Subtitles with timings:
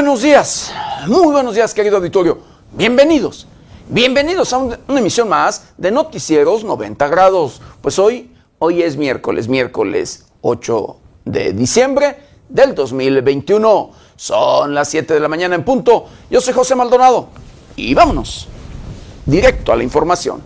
[0.00, 0.72] Buenos días,
[1.08, 2.38] muy buenos días querido auditorio.
[2.72, 3.46] Bienvenidos,
[3.86, 7.60] bienvenidos a un- una emisión más de Noticieros 90 grados.
[7.82, 12.16] Pues hoy, hoy es miércoles, miércoles 8 de diciembre
[12.48, 13.90] del 2021.
[14.16, 16.06] Son las 7 de la mañana en punto.
[16.30, 17.28] Yo soy José Maldonado
[17.76, 18.48] y vámonos
[19.26, 20.42] directo a la información.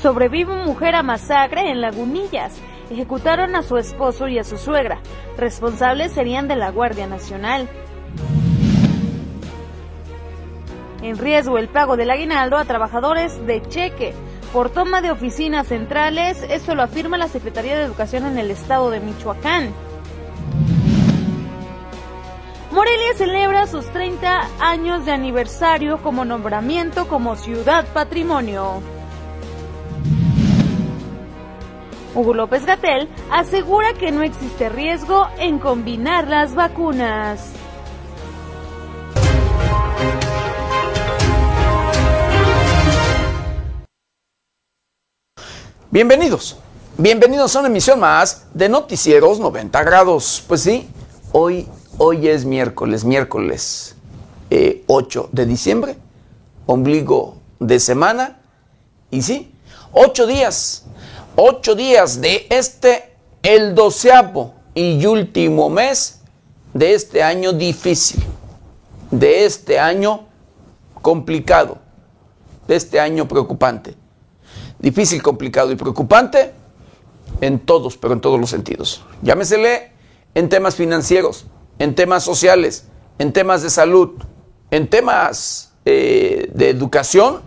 [0.00, 2.54] Sobrevive mujer a masacre en Lagunillas.
[2.92, 5.00] Ejecutaron a su esposo y a su suegra.
[5.38, 7.66] Responsables serían de la Guardia Nacional.
[11.00, 14.12] En riesgo el pago del aguinaldo a trabajadores de cheque
[14.52, 18.90] por toma de oficinas centrales, esto lo afirma la Secretaría de Educación en el estado
[18.90, 19.72] de Michoacán.
[22.72, 28.82] Morelia celebra sus 30 años de aniversario como nombramiento como ciudad patrimonio.
[32.14, 37.52] Hugo López Gatel asegura que no existe riesgo en combinar las vacunas.
[45.90, 46.58] Bienvenidos,
[46.98, 50.44] bienvenidos a una emisión más de Noticieros 90 grados.
[50.46, 50.88] Pues sí,
[51.32, 51.66] hoy,
[51.96, 53.94] hoy es miércoles, miércoles
[54.50, 55.96] eh, 8 de diciembre,
[56.66, 58.38] ombligo de semana.
[59.10, 59.54] Y sí,
[59.92, 60.84] ocho días,
[61.36, 66.20] ocho días de este, el doceavo y último mes
[66.74, 68.22] de este año difícil,
[69.10, 70.26] de este año
[71.00, 71.78] complicado,
[72.66, 73.96] de este año preocupante
[74.82, 76.52] difícil, complicado y preocupante
[77.40, 79.02] en todos, pero en todos los sentidos.
[79.22, 79.92] Llámesele
[80.34, 81.46] en temas financieros,
[81.78, 82.86] en temas sociales,
[83.18, 84.10] en temas de salud,
[84.70, 87.40] en temas eh, de educación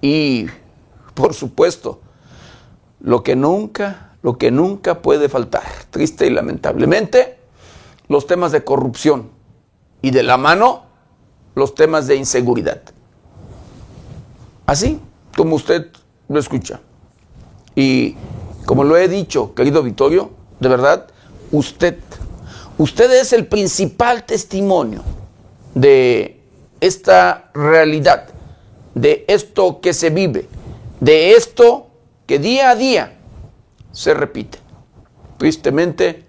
[0.00, 0.46] y,
[1.14, 2.00] por supuesto,
[3.02, 7.38] lo que nunca, lo que nunca puede faltar, triste y lamentablemente,
[8.08, 9.30] los temas de corrupción
[10.00, 10.84] y de la mano
[11.54, 12.80] los temas de inseguridad.
[14.66, 15.00] Así
[15.36, 15.88] como usted
[16.28, 16.80] lo escucha.
[17.74, 18.16] Y
[18.64, 20.30] como lo he dicho, querido Vittorio,
[20.60, 21.08] de verdad,
[21.50, 21.98] usted,
[22.78, 25.02] usted es el principal testimonio
[25.74, 26.40] de
[26.80, 28.28] esta realidad,
[28.94, 30.48] de esto que se vive,
[31.00, 31.91] de esto
[32.26, 33.18] que día a día
[33.92, 34.58] se repite.
[35.38, 36.24] Tristemente,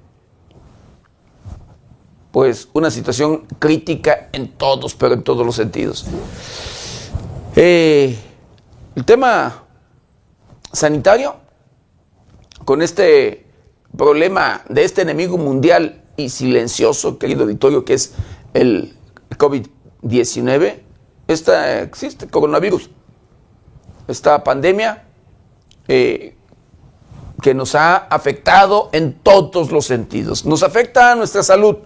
[2.31, 6.05] pues una situación crítica en todos, pero en todos los sentidos.
[7.55, 8.17] Eh,
[8.95, 9.63] el tema
[10.71, 11.35] sanitario,
[12.65, 13.45] con este
[13.95, 18.13] problema de este enemigo mundial y silencioso, querido Vittorio, que es
[18.53, 18.95] el
[19.37, 20.79] COVID-19,
[21.27, 22.89] esta existe coronavirus,
[24.07, 25.03] esta pandemia
[25.87, 26.35] eh,
[27.41, 30.45] que nos ha afectado en todos los sentidos.
[30.45, 31.77] Nos afecta a nuestra salud,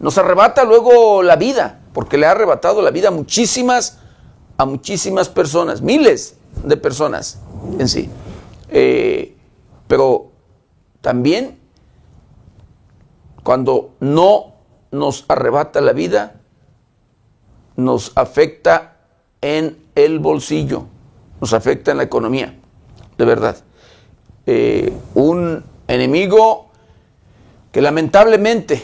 [0.00, 3.98] nos arrebata luego la vida, porque le ha arrebatado la vida a muchísimas,
[4.56, 7.38] a muchísimas personas, miles de personas
[7.78, 8.08] en sí.
[8.70, 9.36] Eh,
[9.86, 10.30] pero
[11.00, 11.58] también
[13.42, 14.54] cuando no
[14.90, 16.40] nos arrebata la vida,
[17.76, 18.96] nos afecta
[19.40, 20.86] en el bolsillo,
[21.40, 22.58] nos afecta en la economía,
[23.18, 23.56] de verdad.
[24.46, 26.70] Eh, un enemigo
[27.72, 28.82] que lamentablemente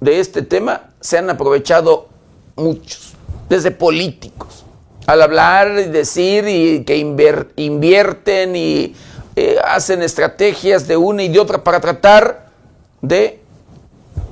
[0.00, 2.08] de este tema se han aprovechado
[2.56, 3.14] muchos,
[3.48, 4.64] desde políticos,
[5.06, 8.94] al hablar y decir y que invierten y
[9.36, 12.50] eh, hacen estrategias de una y de otra para tratar
[13.00, 13.40] de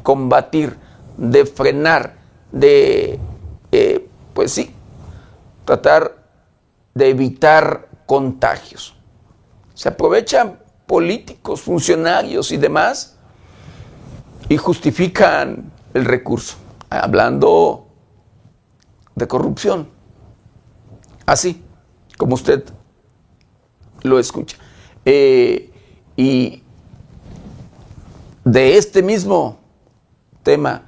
[0.03, 0.77] combatir,
[1.17, 2.15] de frenar,
[2.53, 3.19] de,
[3.73, 4.75] eh, pues sí,
[5.65, 6.17] tratar
[6.95, 8.95] de evitar contagios.
[9.75, 13.17] Se aprovechan políticos, funcionarios y demás
[14.49, 16.57] y justifican el recurso,
[16.89, 17.89] hablando
[19.15, 19.89] de corrupción.
[21.27, 21.63] Así
[22.17, 22.65] como usted
[24.03, 24.57] lo escucha.
[25.05, 25.71] Eh,
[26.17, 26.63] y
[28.45, 29.59] de este mismo
[30.43, 30.83] tema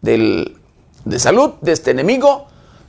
[0.00, 0.58] del,
[1.04, 2.46] de salud, de este enemigo,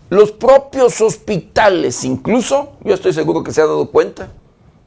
[0.09, 4.29] los propios hospitales, incluso, yo estoy seguro que se ha dado cuenta,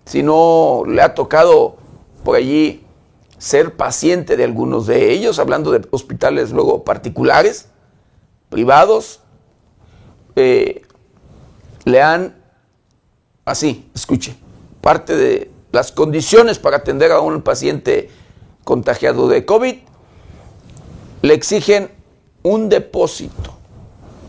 [0.05, 1.77] si no le ha tocado
[2.25, 2.85] por allí
[3.39, 7.69] ser paciente de algunos de ellos, hablando de hospitales luego particulares,
[8.49, 9.21] privados,
[10.37, 10.83] eh,
[11.85, 12.37] le han,
[13.45, 14.37] así, escuche,
[14.81, 18.11] parte de las condiciones para atender a un paciente
[18.65, 19.77] contagiado de COVID,
[21.23, 21.91] le exigen
[22.43, 23.58] un depósito,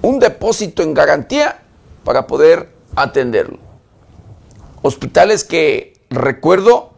[0.01, 1.61] un depósito en garantía
[2.03, 3.57] para poder atenderlo.
[4.81, 6.91] Hospitales que, recuerdo,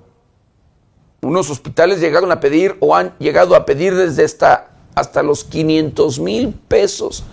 [1.22, 6.20] unos hospitales llegaron a pedir o han llegado a pedir desde esta, hasta los 500
[6.20, 7.24] mil pesos.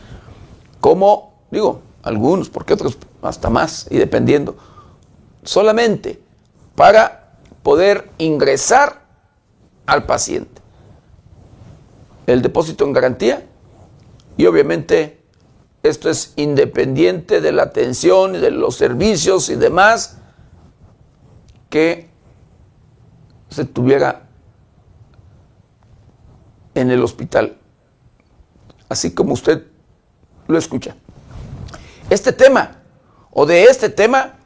[0.81, 4.57] Como, digo, algunos, porque otros hasta más, y dependiendo.
[5.43, 6.21] Solamente
[6.75, 9.03] para poder ingresar
[9.87, 10.63] al paciente.
[12.27, 13.47] El depósito en garantía
[14.37, 15.18] y obviamente
[15.83, 20.19] esto es independiente de la atención y de los servicios y demás
[21.71, 22.09] que
[23.49, 24.29] se tuviera
[26.75, 27.59] en el hospital,
[28.89, 29.65] así como usted
[30.47, 30.97] lo escucha.
[32.11, 32.83] Este tema,
[33.31, 34.37] o de este tema,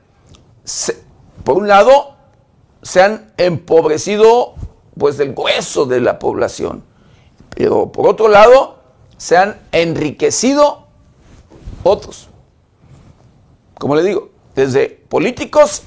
[1.44, 2.16] por un lado,
[2.82, 4.54] se han empobrecido
[4.98, 6.84] pues el grueso de la población,
[7.54, 8.78] pero por otro lado,
[9.16, 10.81] se han enriquecido
[11.82, 12.28] otros.
[13.78, 15.82] Como le digo, desde políticos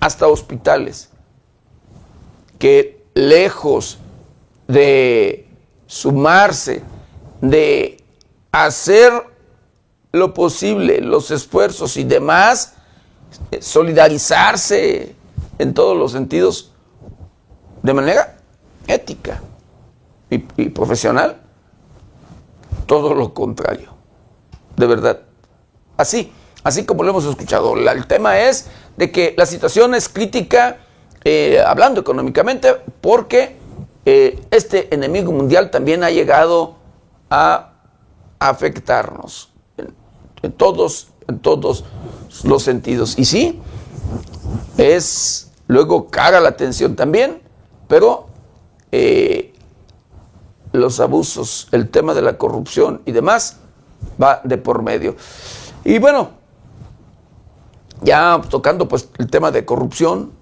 [0.00, 1.10] hasta hospitales,
[2.58, 3.98] que lejos
[4.66, 5.48] de
[5.86, 6.82] sumarse,
[7.40, 8.02] de
[8.52, 9.12] hacer
[10.12, 12.74] lo posible, los esfuerzos y demás,
[13.60, 15.14] solidarizarse
[15.58, 16.72] en todos los sentidos
[17.82, 18.36] de manera
[18.86, 19.40] ética
[20.30, 20.38] y,
[20.70, 21.40] profesional,
[22.86, 23.90] todo lo contrario,
[24.76, 25.25] de verdad.
[25.96, 26.32] Así,
[26.62, 27.76] así como lo hemos escuchado.
[27.76, 28.66] el tema es
[28.96, 30.78] de que la situación es crítica,
[31.24, 33.56] eh, hablando económicamente, porque
[34.04, 36.76] eh, este enemigo mundial también ha llegado
[37.30, 37.72] a
[38.38, 39.50] afectarnos
[40.42, 41.84] en, todos, en todos
[42.44, 43.18] los sentidos.
[43.18, 43.60] Y sí,
[44.76, 47.42] es luego cara la atención también,
[47.88, 48.28] pero
[48.92, 49.52] eh,
[50.72, 53.58] los abusos, el tema de la corrupción y demás
[54.22, 55.16] va de por medio.
[55.86, 56.30] Y bueno,
[58.02, 60.32] ya tocando pues el tema de corrupción,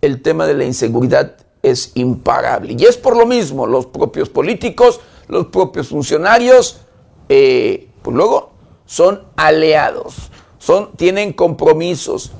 [0.00, 2.76] el tema de la inseguridad es imparable.
[2.78, 6.80] Y es por lo mismo, los propios políticos, los propios funcionarios,
[7.28, 8.52] eh, pues luego
[8.86, 12.32] son aliados, son, tienen compromisos,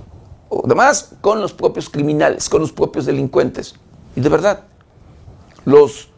[0.65, 3.75] además con los propios criminales, con los propios delincuentes.
[4.17, 4.65] Y de verdad,
[5.67, 6.09] los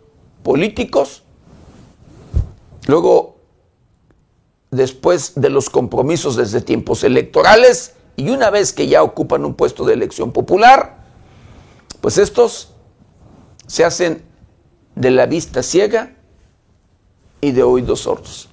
[0.45, 1.25] políticos,
[2.87, 3.38] luego,
[4.71, 9.85] después de los compromisos desde tiempos electorales, y una vez que ya ocupan un puesto
[9.85, 10.97] de elección popular,
[12.01, 12.71] pues estos
[13.67, 14.23] se hacen
[14.95, 16.15] de la vista ciega
[17.41, 18.49] y de oídos sordos.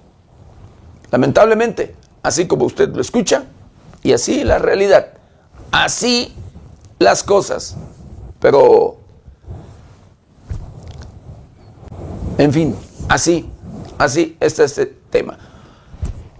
[1.11, 3.45] Lamentablemente, así como usted lo escucha,
[4.03, 5.13] y así la realidad,
[5.71, 6.35] así
[6.99, 7.75] las cosas.
[8.39, 8.97] Pero,
[12.37, 12.75] en fin,
[13.09, 13.49] así,
[13.97, 15.39] así está este tema.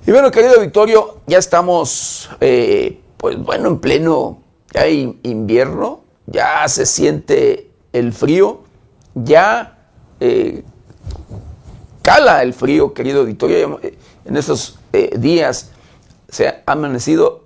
[0.07, 6.85] Y bueno, querido Victorio, ya estamos eh, pues bueno, en pleno ya invierno, ya se
[6.85, 8.61] siente el frío,
[9.15, 10.63] ya eh,
[12.03, 13.79] cala el frío, querido auditorio.
[13.81, 15.71] Eh, en esos eh, días
[16.29, 17.45] se ha amanecido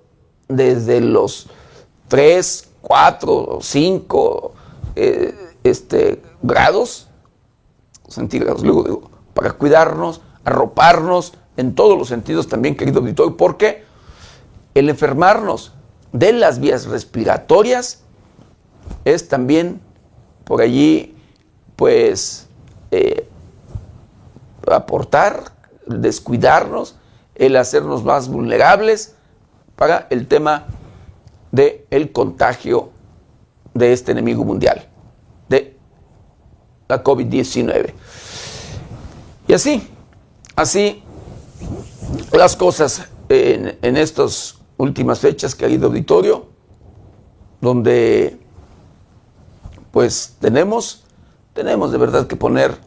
[0.50, 1.48] desde los
[2.10, 4.54] 3, 4, 5
[5.64, 7.08] este, grados
[8.10, 13.84] centígrados, luego digo, para cuidarnos, arroparnos en todos los sentidos también, querido auditorio, porque
[14.74, 15.74] el enfermarnos
[16.14, 18.04] de las vías respiratorias
[19.04, 19.82] es también
[20.46, 21.18] por allí,
[21.76, 22.48] pues,
[22.92, 23.28] eh,
[24.72, 25.52] aportar,
[25.86, 26.96] descuidarnos,
[27.36, 29.16] el hacernos más vulnerables
[29.76, 30.66] para el tema
[31.52, 32.92] del el contagio
[33.74, 34.88] de este enemigo mundial,
[35.50, 35.76] de
[36.88, 37.94] la COVID-19.
[39.46, 39.90] Y así,
[40.56, 41.04] así
[42.32, 46.48] las cosas en, en estos últimas fechas, que ha ido auditorio,
[47.62, 48.40] donde
[49.92, 51.04] pues tenemos,
[51.54, 52.78] tenemos de verdad que poner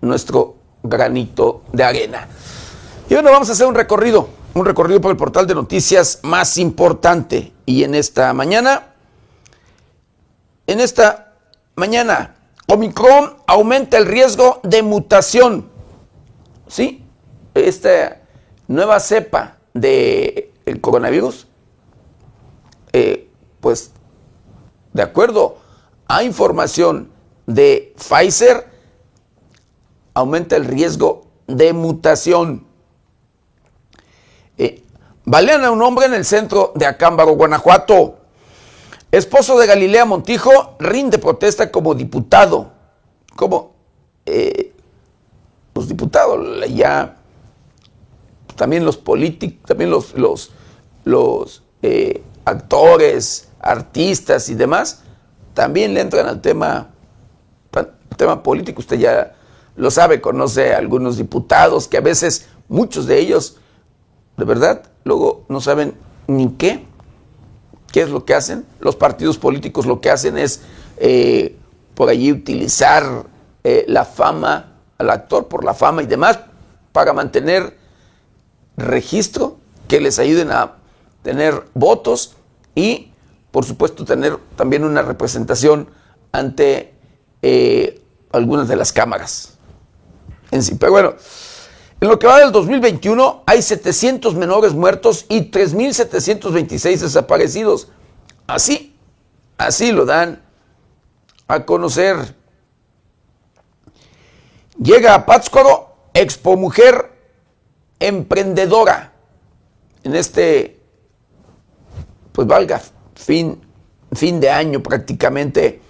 [0.00, 2.28] nuestro granito de arena.
[3.08, 6.58] Y bueno, vamos a hacer un recorrido, un recorrido por el portal de noticias más
[6.58, 7.52] importante.
[7.64, 8.94] Y en esta mañana,
[10.66, 11.34] en esta
[11.74, 12.34] mañana,
[12.66, 15.70] Omicron aumenta el riesgo de mutación.
[16.66, 17.07] ¿Sí?
[17.66, 18.20] Esta
[18.68, 21.46] nueva cepa de el coronavirus,
[22.92, 23.28] eh,
[23.60, 23.92] pues
[24.92, 25.58] de acuerdo
[26.06, 27.10] a información
[27.46, 28.66] de Pfizer,
[30.14, 32.66] aumenta el riesgo de mutación.
[34.56, 34.82] Eh,
[35.24, 38.18] balean a un hombre en el centro de Acámbaro, Guanajuato.
[39.10, 42.72] Esposo de Galilea Montijo rinde protesta como diputado.
[43.36, 43.72] Como
[44.26, 44.74] eh,
[45.74, 47.16] los diputados ya
[48.58, 50.14] también los políticos, también los,
[51.04, 55.02] los, eh, actores, artistas y demás,
[55.54, 56.90] también le entran al tema
[58.18, 59.34] tema político, usted ya
[59.76, 63.56] lo sabe, conoce a algunos diputados que a veces, muchos de ellos,
[64.36, 65.94] de verdad, luego no saben
[66.26, 66.84] ni qué,
[67.90, 68.66] qué es lo que hacen.
[68.80, 70.60] Los partidos políticos lo que hacen es
[70.98, 71.56] eh,
[71.94, 73.24] por allí utilizar
[73.64, 76.40] eh, la fama al actor por la fama y demás
[76.92, 77.78] para mantener
[78.78, 79.58] registro
[79.88, 80.76] que les ayuden a
[81.22, 82.36] tener votos
[82.74, 83.12] y
[83.50, 85.88] por supuesto tener también una representación
[86.32, 86.94] ante
[87.42, 88.00] eh,
[88.32, 89.58] algunas de las cámaras
[90.50, 90.76] en sí.
[90.76, 91.14] Pero bueno,
[92.00, 97.88] en lo que va del 2021 hay 700 menores muertos y 3.726 desaparecidos.
[98.46, 98.96] Así,
[99.56, 100.42] así lo dan
[101.48, 102.36] a conocer.
[104.80, 107.17] Llega a Pátzcuaro Expo Mujer
[108.00, 109.12] Emprendedora
[110.04, 110.80] en este,
[112.32, 112.80] pues valga,
[113.14, 113.60] fin,
[114.12, 115.82] fin de año prácticamente.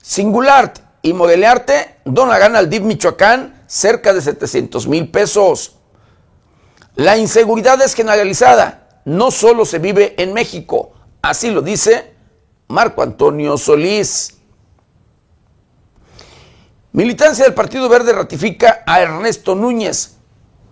[0.00, 5.76] Singular y Modelearte dona gana al DIF Michoacán cerca de 700 mil pesos.
[6.94, 10.92] La inseguridad es generalizada, no solo se vive en México,
[11.22, 12.14] así lo dice
[12.68, 14.38] Marco Antonio Solís.
[16.92, 20.18] Militancia del Partido Verde ratifica a Ernesto Núñez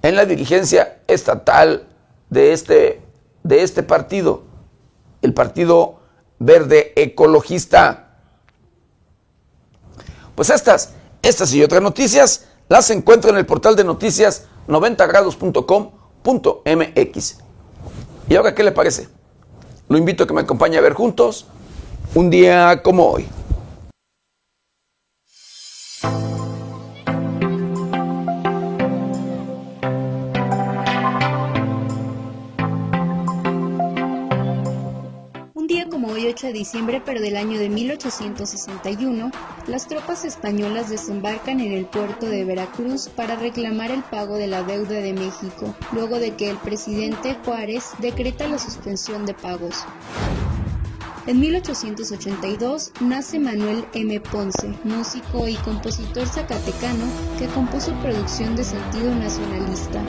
[0.02, 1.86] en la dirigencia estatal
[2.28, 3.00] de este,
[3.42, 4.42] de este partido,
[5.22, 6.00] el Partido
[6.38, 8.18] Verde Ecologista.
[10.34, 10.92] Pues estas,
[11.22, 17.38] estas y otras noticias las encuentran en el portal de noticias 90grados.com.mx.
[18.28, 19.08] ¿Y ahora qué le parece?
[19.88, 21.46] Lo invito a que me acompañe a ver juntos
[22.14, 23.26] un día como hoy.
[36.30, 39.32] De diciembre pero del año de 1861,
[39.66, 44.62] las tropas españolas desembarcan en el puerto de Veracruz para reclamar el pago de la
[44.62, 49.84] deuda de México, luego de que el presidente Juárez decreta la suspensión de pagos.
[51.26, 54.20] En 1882 nace Manuel M.
[54.20, 57.04] Ponce, músico y compositor zacatecano
[57.38, 60.00] que compuso producción de sentido nacionalista.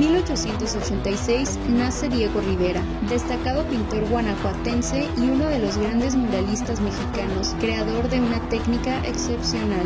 [0.00, 8.08] 1886 nace Diego Rivera, destacado pintor guanajuatense y uno de los grandes muralistas mexicanos, creador
[8.08, 9.84] de una técnica excepcional.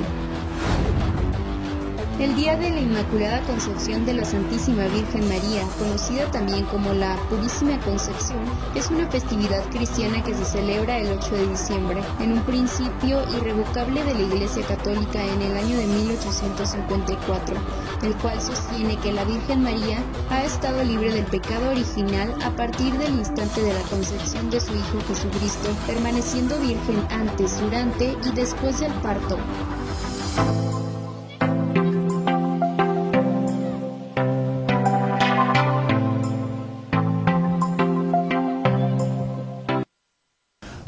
[2.20, 7.16] El Día de la Inmaculada Concepción de la Santísima Virgen María, conocida también como la
[7.28, 8.38] Purísima Concepción,
[8.76, 14.04] es una festividad cristiana que se celebra el 8 de diciembre, en un principio irrevocable
[14.04, 17.56] de la Iglesia Católica en el año de 1854,
[18.04, 19.98] el cual sostiene que la Virgen María
[20.30, 24.72] ha estado libre del pecado original a partir del instante de la concepción de su
[24.72, 29.36] Hijo Jesucristo, permaneciendo virgen antes, durante y después del parto.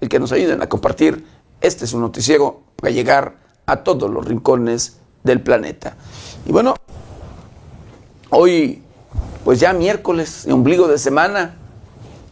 [0.00, 1.24] el que nos ayuden a compartir
[1.60, 3.36] este es un noticiero para llegar
[3.66, 5.96] a todos los rincones del planeta.
[6.44, 6.74] Y bueno,
[8.30, 8.82] hoy
[9.44, 11.54] pues ya miércoles, ombligo de semana,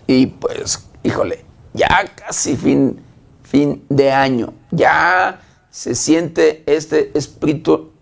[0.07, 3.01] y pues, híjole, ya casi fin,
[3.45, 5.41] fin de año, ya
[5.71, 7.93] se siente este espíritu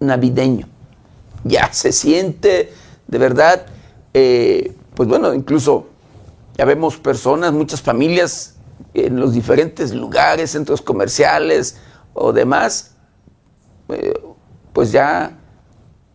[0.00, 0.68] navideño,
[1.44, 2.72] ya se siente
[3.06, 3.66] de verdad,
[4.12, 5.86] eh, pues bueno, incluso
[6.56, 8.57] ya vemos personas, muchas familias
[8.94, 11.78] en los diferentes lugares, centros comerciales
[12.14, 12.94] o demás,
[13.88, 14.14] eh,
[14.72, 15.38] pues ya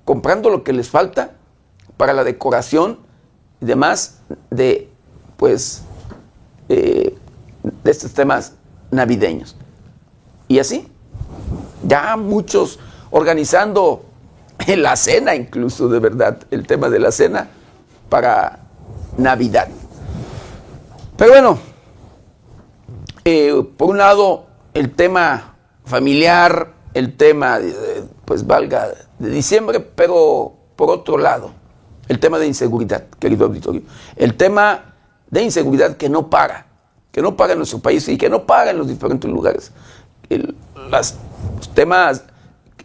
[0.06, 1.32] comprando lo que les falta
[1.98, 3.00] para la decoración
[3.62, 4.90] y demás de,
[5.38, 5.84] pues,
[6.70, 7.16] eh,
[7.84, 8.54] de estos temas
[8.92, 9.56] navideños.
[10.48, 10.92] Y así,
[11.88, 12.80] ya muchos
[13.12, 14.06] organizando
[14.68, 17.50] la cena, incluso de verdad, el tema de la cena
[18.10, 18.60] para
[19.18, 19.68] Navidad.
[21.18, 21.60] Pero bueno,
[23.26, 27.60] eh, por un lado, el tema familiar, el tema,
[28.26, 28.90] pues valga,
[29.20, 31.52] de diciembre, pero por otro lado,
[32.08, 33.82] el tema de inseguridad, querido auditorio.
[34.16, 34.96] El tema
[35.30, 36.68] de inseguridad que no para,
[37.12, 39.72] que no para en nuestro país y que no para en los diferentes lugares.
[40.30, 41.16] los
[41.74, 42.24] temas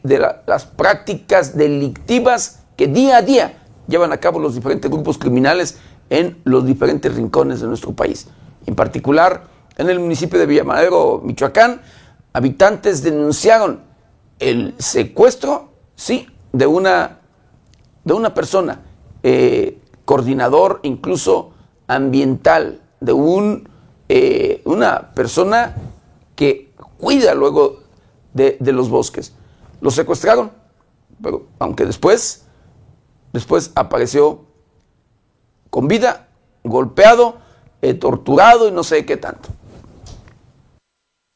[0.03, 5.79] de las prácticas delictivas que día a día llevan a cabo los diferentes grupos criminales
[6.11, 8.29] en los diferentes rincones de nuestro país.
[8.67, 9.45] En particular,
[9.79, 11.81] en el municipio de Villamadero, Michoacán,
[12.33, 13.81] habitantes denunciaron
[14.41, 17.21] el secuestro, sí, de una,
[18.05, 18.83] de una persona,
[19.23, 21.53] eh, coordinador incluso
[21.87, 23.69] ambiental, de un,
[24.09, 25.77] eh, una persona
[26.35, 27.81] que cuida luego
[28.35, 29.33] de, de los bosques.
[29.81, 30.51] Lo secuestraron,
[31.23, 32.45] pero aunque después,
[33.33, 34.45] después apareció
[35.71, 36.29] con vida,
[36.65, 37.37] golpeado,
[37.81, 39.51] eh, torturado y no sé qué tanto.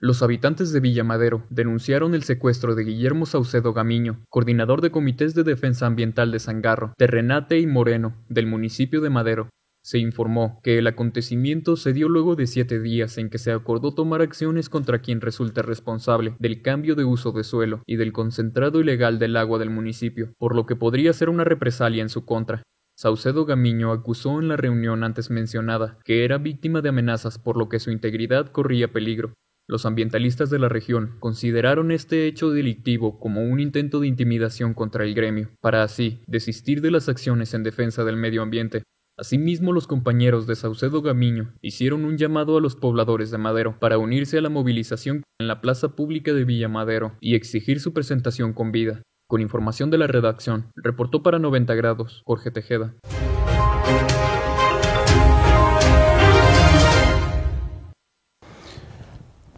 [0.05, 5.45] Los habitantes de Villamadero denunciaron el secuestro de Guillermo Saucedo Gamiño, coordinador de comités de
[5.45, 9.49] defensa ambiental de Sangarro, de Renate y Moreno, del municipio de Madero.
[9.85, 13.95] Se informó que el acontecimiento se dio luego de siete días en que se acordó
[13.95, 18.81] tomar acciones contra quien resulta responsable del cambio de uso de suelo y del concentrado
[18.81, 22.65] ilegal del agua del municipio, por lo que podría ser una represalia en su contra.
[22.97, 27.69] Saucedo Gamiño acusó en la reunión antes mencionada que era víctima de amenazas por lo
[27.69, 29.33] que su integridad corría peligro.
[29.73, 35.03] Los ambientalistas de la región consideraron este hecho delictivo como un intento de intimidación contra
[35.03, 38.83] el gremio, para así desistir de las acciones en defensa del medio ambiente.
[39.17, 43.97] Asimismo, los compañeros de Saucedo Gamiño hicieron un llamado a los pobladores de Madero para
[43.97, 48.53] unirse a la movilización en la plaza pública de Villa Madero y exigir su presentación
[48.53, 49.01] con vida.
[49.27, 52.95] Con información de la redacción, reportó para 90 grados Jorge Tejeda.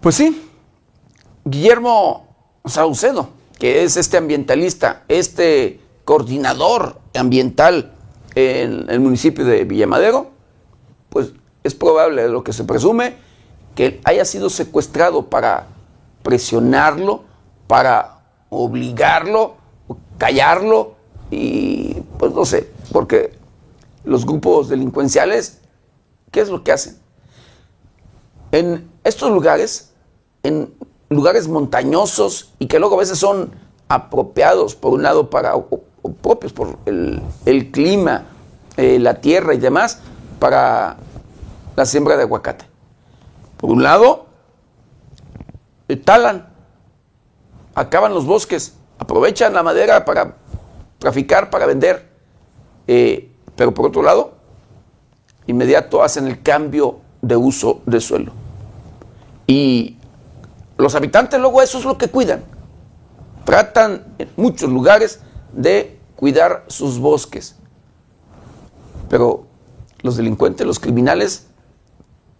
[0.04, 0.50] Pues sí,
[1.46, 2.26] Guillermo
[2.66, 7.94] Saucedo, que es este ambientalista, este coordinador ambiental
[8.34, 10.30] en el municipio de Villamadero,
[11.08, 11.30] pues
[11.62, 13.14] es probable lo que se presume
[13.74, 15.68] que haya sido secuestrado para
[16.22, 17.24] presionarlo,
[17.66, 18.18] para
[18.50, 19.54] obligarlo
[20.18, 20.96] callarlo
[21.30, 23.32] y pues no sé, porque
[24.04, 25.62] los grupos delincuenciales,
[26.30, 26.98] ¿qué es lo que hacen?
[28.52, 29.93] En estos lugares,
[30.44, 30.72] en
[31.08, 33.50] lugares montañosos y que luego a veces son
[33.88, 35.54] apropiados por un lado para,
[36.22, 38.26] propios por el, clima,
[38.76, 40.00] eh, la tierra y demás,
[40.38, 40.96] para
[41.74, 42.66] la siembra de aguacate.
[43.56, 44.26] Por un lado,
[45.88, 46.48] eh, talan,
[47.74, 50.36] acaban los bosques, aprovechan la madera para
[50.98, 52.08] traficar, para vender,
[52.86, 54.34] eh, pero por otro lado,
[55.46, 58.32] inmediato hacen el cambio de uso de suelo.
[59.46, 59.98] Y
[60.76, 62.44] los habitantes luego eso es lo que cuidan.
[63.44, 65.20] Tratan en muchos lugares
[65.52, 67.56] de cuidar sus bosques.
[69.08, 69.46] Pero
[70.02, 71.46] los delincuentes, los criminales,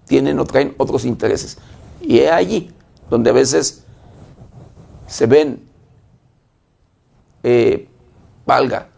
[0.07, 1.59] tienen o traen otros intereses.
[2.01, 2.73] Y es allí
[3.11, 3.85] donde a veces
[5.07, 5.68] se ven
[7.42, 7.88] eh,
[8.47, 8.88] valga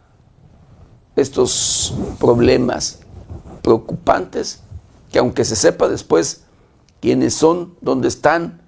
[1.16, 3.00] estos problemas
[3.62, 4.60] preocupantes
[5.10, 6.44] que aunque se sepa después
[7.00, 8.60] quiénes son, dónde están,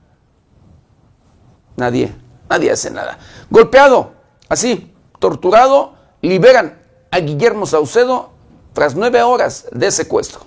[1.78, 2.12] nadie,
[2.50, 3.18] nadie hace nada.
[3.48, 4.12] Golpeado,
[4.48, 6.78] así, torturado, liberan
[7.10, 8.32] a Guillermo Saucedo
[8.74, 10.46] tras nueve horas de secuestro.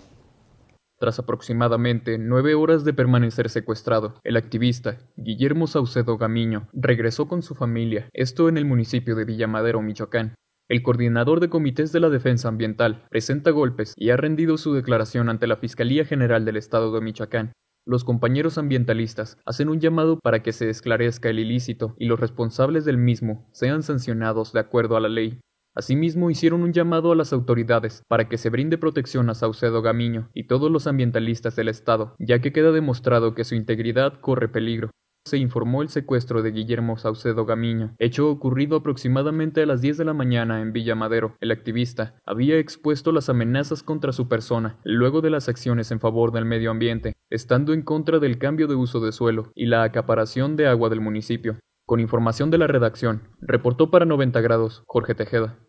[1.00, 7.56] Tras aproximadamente nueve horas de permanecer secuestrado, el activista Guillermo Saucedo Gamiño regresó con su
[7.56, 10.36] familia, esto en el municipio de Villamadero, Michoacán.
[10.70, 15.28] El coordinador de comités de la defensa ambiental presenta golpes y ha rendido su declaración
[15.28, 17.52] ante la Fiscalía General del Estado de Michoacán.
[17.84, 22.86] Los compañeros ambientalistas hacen un llamado para que se esclarezca el ilícito y los responsables
[22.86, 25.40] del mismo sean sancionados de acuerdo a la ley.
[25.74, 30.30] Asimismo, hicieron un llamado a las autoridades para que se brinde protección a Saucedo Gamiño
[30.34, 34.92] y todos los ambientalistas del Estado, ya que queda demostrado que su integridad corre peligro.
[35.24, 40.06] Se informó el secuestro de Guillermo Saucedo Gamiño, hecho ocurrido aproximadamente a las 10 de
[40.06, 41.36] la mañana en Villa Madero.
[41.40, 46.32] El activista había expuesto las amenazas contra su persona luego de las acciones en favor
[46.32, 50.56] del medio ambiente, estando en contra del cambio de uso de suelo y la acaparación
[50.56, 51.60] de agua del municipio.
[51.86, 55.60] Con información de la redacción, reportó para 90 grados Jorge Tejeda.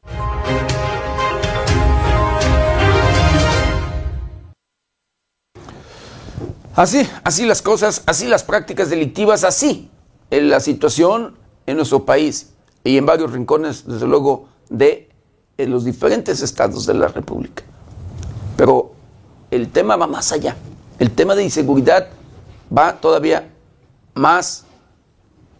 [6.75, 9.91] Así, así las cosas, así las prácticas delictivas, así
[10.31, 12.55] la situación en nuestro país
[12.85, 15.11] y en varios rincones, desde luego, de
[15.59, 17.63] los diferentes estados de la República.
[18.57, 18.93] Pero
[19.51, 20.57] el tema va más allá.
[20.99, 22.09] El tema de inseguridad
[22.77, 23.51] va todavía
[24.15, 24.65] más,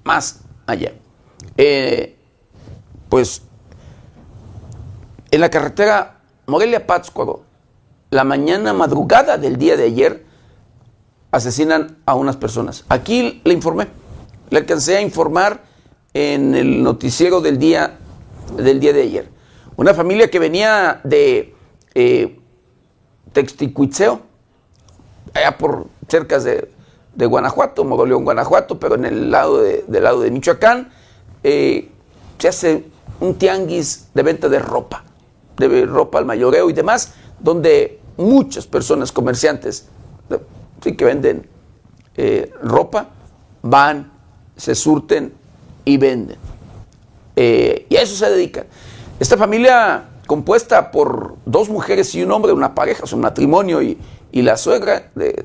[0.05, 0.93] más allá.
[1.57, 2.17] Eh,
[3.09, 3.43] pues
[5.31, 7.43] en la carretera Morelia-Pátzcuaro,
[8.11, 10.27] la mañana madrugada del día de ayer,
[11.33, 12.85] asesinan a unas personas.
[12.89, 13.89] Aquí le informé,
[14.51, 15.63] le alcancé a informar
[16.15, 17.99] en el noticiero del día,
[18.57, 19.29] del día de ayer.
[19.77, 21.55] Una familia que venía de
[21.95, 22.39] eh,
[23.33, 24.21] Texticuitzeo,
[25.33, 26.69] allá por cerca de,
[27.17, 30.93] Guanajuato, Moroleón, Guanajuato, pero en el lado de, del lado de Michoacán,
[31.43, 31.89] eh,
[32.39, 32.85] se hace
[33.21, 35.05] un tianguis de venta de ropa,
[35.57, 39.89] de ropa al mayoreo y demás, donde muchas personas, comerciantes,
[40.83, 41.49] sí que venden
[42.17, 43.09] eh, ropa,
[43.63, 44.13] van,
[44.57, 45.33] se surten
[45.85, 46.37] y venden.
[47.37, 48.67] Eh, y a eso se dedican.
[49.19, 53.99] Esta familia compuesta por dos mujeres y un hombre, una pareja, su matrimonio y,
[54.33, 55.45] la suegra de,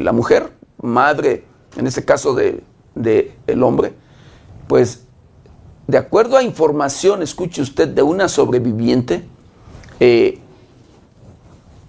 [0.00, 1.44] la mujer, madre,
[1.76, 2.62] en este caso del
[2.94, 3.94] de, el hombre,
[4.68, 5.04] pues
[5.86, 9.24] de acuerdo a información, escuche usted, de una sobreviviente,
[10.00, 10.38] eh,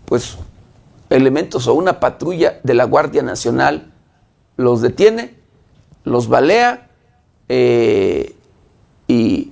[0.05, 0.37] pues
[1.09, 3.93] elementos o una patrulla de la Guardia Nacional
[4.57, 5.35] los detiene,
[6.03, 6.89] los balea
[7.49, 8.35] eh,
[9.07, 9.51] y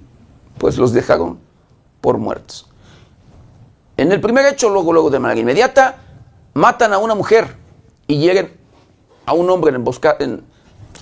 [0.58, 1.40] pues los dejaron
[2.02, 2.68] por muertos.
[3.98, 5.98] En el primer hecho, luego, luego de manera inmediata,
[6.54, 7.56] matan a una mujer
[8.08, 8.50] y llegan
[9.26, 10.18] a un hombre en emboscada,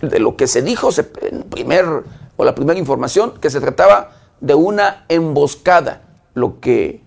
[0.01, 0.89] de lo que se dijo
[1.21, 1.85] en primer,
[2.35, 4.11] o la primera información, que se trataba
[4.41, 6.01] de una emboscada,
[6.33, 7.01] lo que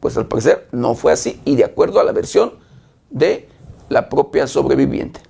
[0.00, 2.54] pues al parecer no fue así y de acuerdo a la versión
[3.12, 3.48] de
[3.90, 5.20] la propia sobreviviente.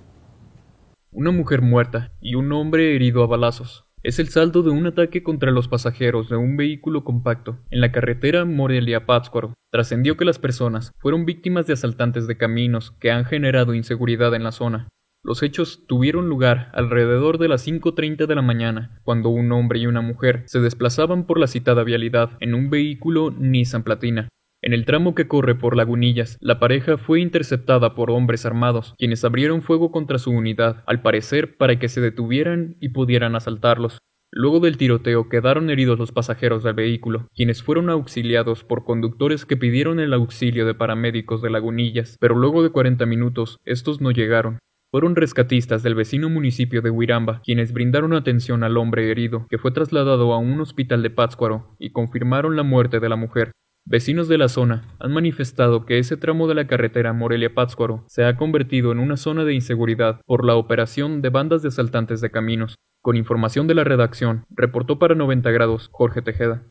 [1.11, 3.85] Una mujer muerta y un hombre herido a balazos.
[4.03, 7.91] Es el saldo de un ataque contra los pasajeros de un vehículo compacto en la
[7.91, 9.53] carretera Morelia-Pátzcuaro.
[9.71, 14.43] Trascendió que las personas fueron víctimas de asaltantes de caminos que han generado inseguridad en
[14.43, 14.87] la zona.
[15.23, 19.87] Los hechos tuvieron lugar alrededor de las 5.30 de la mañana, cuando un hombre y
[19.87, 24.27] una mujer se desplazaban por la citada vialidad en un vehículo Nissan Platina.
[24.65, 29.25] En el tramo que corre por Lagunillas, la pareja fue interceptada por hombres armados, quienes
[29.25, 33.97] abrieron fuego contra su unidad, al parecer para que se detuvieran y pudieran asaltarlos.
[34.31, 39.57] Luego del tiroteo quedaron heridos los pasajeros del vehículo, quienes fueron auxiliados por conductores que
[39.57, 44.59] pidieron el auxilio de paramédicos de Lagunillas, pero luego de 40 minutos estos no llegaron.
[44.91, 49.71] Fueron rescatistas del vecino municipio de Huiramba quienes brindaron atención al hombre herido, que fue
[49.71, 53.51] trasladado a un hospital de Pátzcuaro, y confirmaron la muerte de la mujer.
[53.85, 58.37] Vecinos de la zona han manifestado que ese tramo de la carretera Morelia-Pátzcuaro se ha
[58.37, 62.75] convertido en una zona de inseguridad por la operación de bandas de asaltantes de caminos.
[63.01, 66.63] Con información de la redacción, reportó para 90 grados Jorge Tejeda.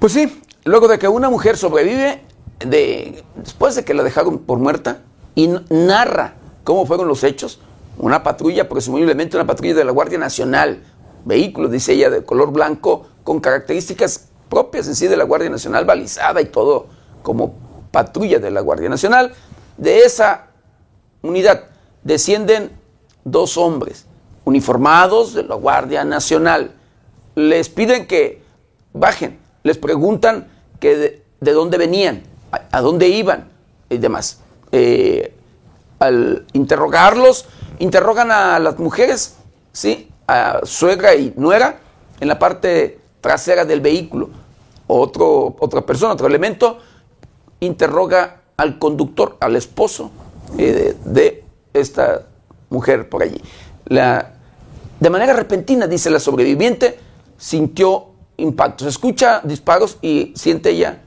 [0.00, 2.22] Pues sí, luego de que una mujer sobrevive,
[2.58, 5.02] de, después de que la dejaron por muerta,
[5.36, 7.60] y narra cómo fueron los hechos,
[7.98, 10.82] una patrulla, presumiblemente una patrulla de la Guardia Nacional,
[11.24, 15.84] vehículo, dice ella, de color blanco, con características propias en sí de la Guardia Nacional,
[15.84, 16.86] balizada y todo
[17.22, 17.54] como
[17.90, 19.32] patrulla de la Guardia Nacional.
[19.76, 20.46] De esa
[21.22, 21.64] unidad
[22.04, 22.70] descienden
[23.24, 24.06] dos hombres
[24.44, 26.72] uniformados de la Guardia Nacional.
[27.34, 28.42] Les piden que
[28.92, 32.22] bajen, les preguntan que de, dónde venían,
[32.70, 33.48] a, dónde iban
[33.90, 34.40] y demás.
[34.72, 35.34] Eh,
[35.98, 37.46] al interrogarlos,
[37.78, 39.36] interrogan a las mujeres,
[39.72, 40.10] ¿sí?
[40.26, 41.78] A suegra y nuera
[42.20, 44.30] en la parte trasera del vehículo.
[44.86, 46.78] Otro, otra persona, otro elemento,
[47.60, 50.10] interroga al conductor, al esposo
[50.58, 52.22] eh, de, esta
[52.70, 53.40] mujer por allí.
[53.88, 56.98] De manera repentina, dice la sobreviviente,
[57.36, 58.06] sintió
[58.38, 58.86] impactos.
[58.86, 61.02] Escucha disparos y siente ella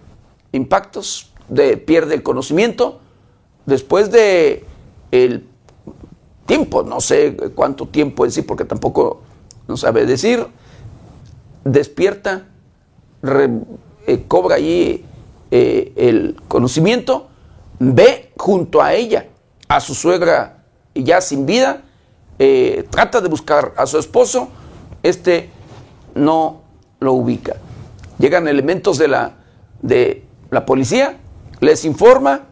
[0.52, 3.00] impactos, de, pierde el conocimiento.
[3.66, 4.66] Después de
[5.12, 5.48] el
[6.50, 9.22] tiempo, no sé cuánto tiempo en sí, porque tampoco
[9.68, 10.48] no sabe decir,
[11.64, 12.48] despierta,
[13.24, 15.06] eh, cobra allí
[15.52, 17.28] eh, el conocimiento,
[17.78, 19.28] ve junto a ella,
[19.68, 20.64] a su suegra
[20.96, 21.84] ya sin vida,
[22.40, 24.50] eh, trata de buscar a su esposo,
[25.04, 25.52] este
[26.16, 26.64] no
[27.00, 27.58] lo ubica.
[28.18, 29.34] Llegan elementos de la,
[29.84, 31.20] de la policía,
[31.60, 32.48] les informa,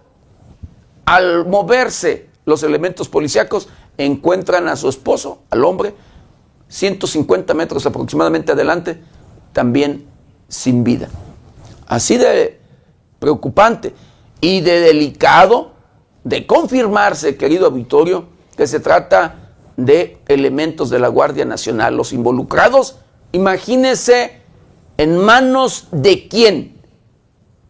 [1.05, 5.93] al moverse los elementos policíacos, encuentran a su esposo, al hombre,
[6.69, 9.01] 150 metros aproximadamente adelante,
[9.53, 10.05] también
[10.47, 11.09] sin vida.
[11.87, 12.59] Así de
[13.19, 13.93] preocupante
[14.41, 15.71] y de delicado
[16.23, 18.25] de confirmarse, querido auditorio,
[18.57, 21.95] que se trata de elementos de la Guardia Nacional.
[21.95, 22.97] Los involucrados,
[23.31, 24.41] imagínense
[24.97, 26.81] en manos de quién,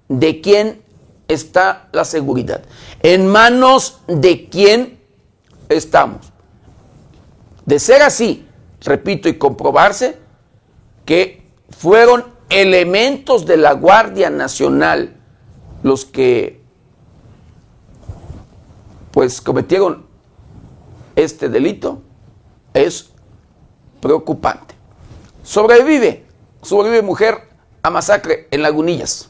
[0.08, 0.82] de quién
[1.28, 2.64] está la seguridad,
[3.04, 4.97] en manos de quién
[5.70, 6.32] estamos.
[7.66, 8.48] De ser así,
[8.82, 10.18] repito, y comprobarse
[11.06, 15.16] que fueron elementos de la Guardia Nacional
[15.84, 16.62] los que
[19.12, 20.06] pues cometieron
[21.16, 22.02] este delito
[22.74, 23.10] es
[24.00, 24.76] preocupante.
[25.44, 26.26] Sobrevive,
[26.62, 27.50] sobrevive mujer
[27.82, 29.30] a masacre en Lagunillas.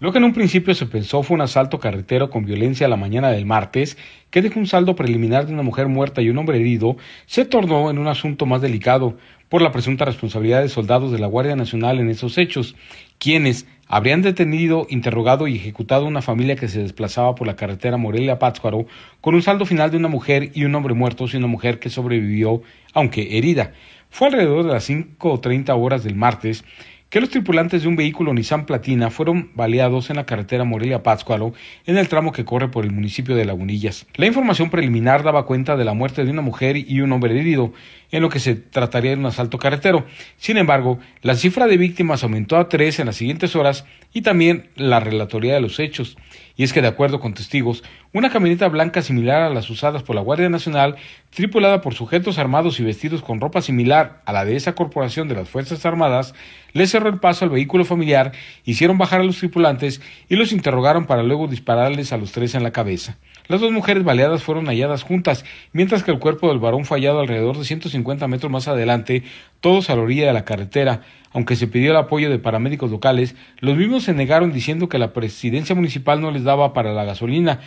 [0.00, 3.30] Lo que en un principio se pensó fue un asalto carretero con violencia la mañana
[3.30, 3.98] del martes,
[4.30, 7.90] que dejó un saldo preliminar de una mujer muerta y un hombre herido, se tornó
[7.90, 11.98] en un asunto más delicado por la presunta responsabilidad de soldados de la Guardia Nacional
[11.98, 12.76] en esos hechos,
[13.18, 17.96] quienes habrían detenido, interrogado y ejecutado a una familia que se desplazaba por la carretera
[17.96, 18.86] Morelia-Pátzcuaro
[19.20, 21.90] con un saldo final de una mujer y un hombre muertos y una mujer que
[21.90, 22.62] sobrevivió,
[22.94, 23.72] aunque herida.
[24.10, 26.64] Fue alrededor de las 5.30 horas del martes
[27.10, 31.54] que los tripulantes de un vehículo Nissan Platina fueron baleados en la carretera Morelia-Pátzcuaro
[31.86, 34.06] en el tramo que corre por el municipio de Lagunillas.
[34.16, 37.72] La información preliminar daba cuenta de la muerte de una mujer y un hombre herido,
[38.10, 40.06] en lo que se trataría de un asalto carretero.
[40.36, 44.70] Sin embargo, la cifra de víctimas aumentó a tres en las siguientes horas y también
[44.76, 46.16] la relatoría de los hechos.
[46.56, 50.16] Y es que, de acuerdo con testigos, una camioneta blanca similar a las usadas por
[50.16, 50.96] la Guardia Nacional,
[51.30, 55.36] tripulada por sujetos armados y vestidos con ropa similar a la de esa corporación de
[55.36, 56.34] las Fuerzas Armadas,
[56.72, 58.32] le cerró el paso al vehículo familiar,
[58.64, 62.62] hicieron bajar a los tripulantes y los interrogaron para luego dispararles a los tres en
[62.62, 63.18] la cabeza.
[63.48, 67.20] Las dos mujeres baleadas fueron halladas juntas, mientras que el cuerpo del varón fue hallado
[67.20, 69.22] alrededor de 150 metros más adelante,
[69.60, 71.00] todos a la orilla de la carretera,
[71.32, 75.14] aunque se pidió el apoyo de paramédicos locales, los mismos se negaron diciendo que la
[75.14, 77.60] presidencia municipal no les daba para la gasolina.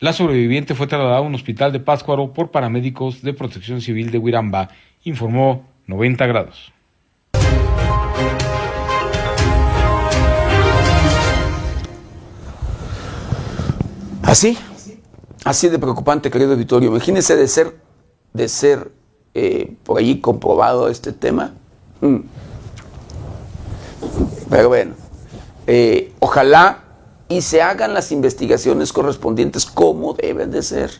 [0.00, 4.18] La sobreviviente fue trasladada a un hospital de Pátzcuaro por paramédicos de protección civil de
[4.18, 4.68] Huiramba,
[5.02, 6.74] informó 90 grados.
[14.22, 14.58] Así,
[15.44, 16.88] así de preocupante, querido Vittorio.
[16.90, 17.76] Imagínese de ser,
[18.32, 18.90] de ser
[19.34, 21.52] eh, por allí comprobado este tema.
[22.00, 22.20] Mm.
[24.50, 24.94] Pero bueno,
[25.66, 26.84] eh, ojalá
[27.28, 30.90] y se hagan las investigaciones correspondientes como deben de ser.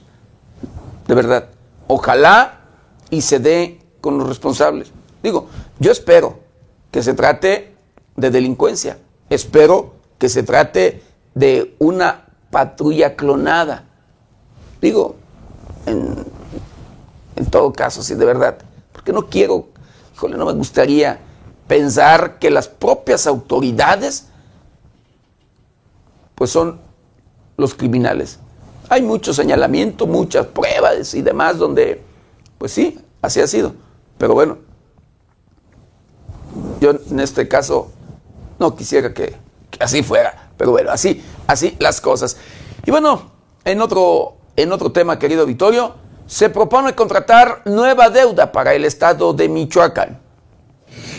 [1.07, 1.49] De verdad,
[1.87, 2.61] ojalá
[3.11, 4.91] y se dé con los responsables.
[5.23, 6.39] Digo, yo espero
[6.91, 7.75] que se trate
[8.17, 11.03] de delincuencia, espero que se trate
[11.35, 13.85] de una patrulla clonada.
[14.81, 15.17] Digo,
[15.87, 16.25] en,
[17.37, 18.59] en todo caso, sí, de verdad,
[18.93, 19.69] porque no quiero,
[20.15, 21.19] híjole, no me gustaría
[21.67, 24.27] pensar que las propias autoridades
[26.35, 26.81] pues son
[27.57, 28.39] los criminales.
[28.89, 32.03] Hay mucho señalamiento, muchas pruebas y demás donde,
[32.59, 33.75] pues sí, así ha sido.
[34.19, 34.59] Pero bueno,
[36.81, 37.91] yo en este caso
[38.59, 39.37] no quisiera que,
[39.71, 42.37] que así fuera, pero bueno, así, así las cosas.
[42.85, 43.31] Y bueno,
[43.65, 45.95] en otro, en otro tema, querido Vittorio,
[46.27, 50.24] se propone contratar nueva deuda para el estado de Michoacán.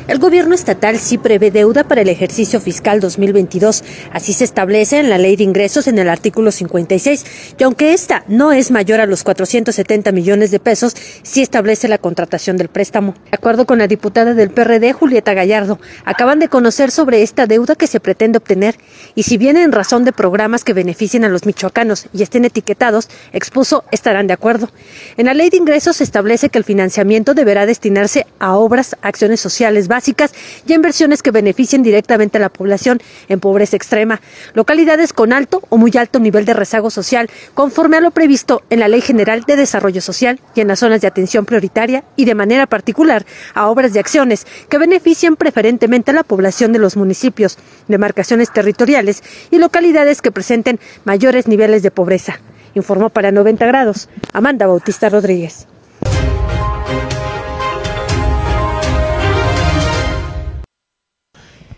[0.08, 3.84] El gobierno estatal sí prevé deuda para el ejercicio fiscal 2022.
[4.14, 7.56] Así se establece en la ley de ingresos en el artículo 56.
[7.58, 11.98] Y aunque esta no es mayor a los 470 millones de pesos, sí establece la
[11.98, 13.16] contratación del préstamo.
[13.32, 17.74] De acuerdo con la diputada del PRD, Julieta Gallardo, acaban de conocer sobre esta deuda
[17.74, 18.76] que se pretende obtener.
[19.16, 23.10] Y si viene en razón de programas que beneficien a los michoacanos y estén etiquetados,
[23.34, 24.70] expuso, estarán de acuerdo.
[25.18, 29.40] En la ley de ingresos se establece que el financiamiento deberá destinarse a obras, acciones
[29.40, 30.34] sociales básicas
[30.68, 34.20] y inversiones que beneficien directamente a la población en pobreza extrema,
[34.54, 38.82] localidades con alto o muy alto nivel de rezago social, conforme a lo previsto en
[38.82, 42.36] la Ley General de Desarrollo Social y en las zonas de atención prioritaria y de
[42.36, 47.58] manera particular a obras y acciones que beneficien preferentemente a la población de los municipios,
[47.88, 52.42] demarcaciones territoriales y localidades que presenten mayores niveles de pobreza.
[52.74, 55.68] Informó para 90 grados Amanda Bautista Rodríguez.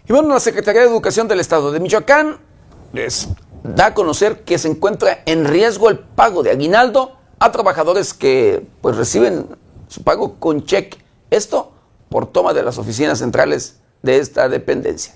[0.09, 2.37] Y bueno, la Secretaría de Educación del Estado de Michoacán
[2.93, 3.27] les
[3.63, 8.65] da a conocer que se encuentra en riesgo el pago de aguinaldo a trabajadores que
[8.81, 9.47] pues reciben
[9.89, 10.99] su pago con cheque.
[11.29, 11.73] Esto
[12.07, 15.13] por toma de las oficinas centrales de esta dependencia.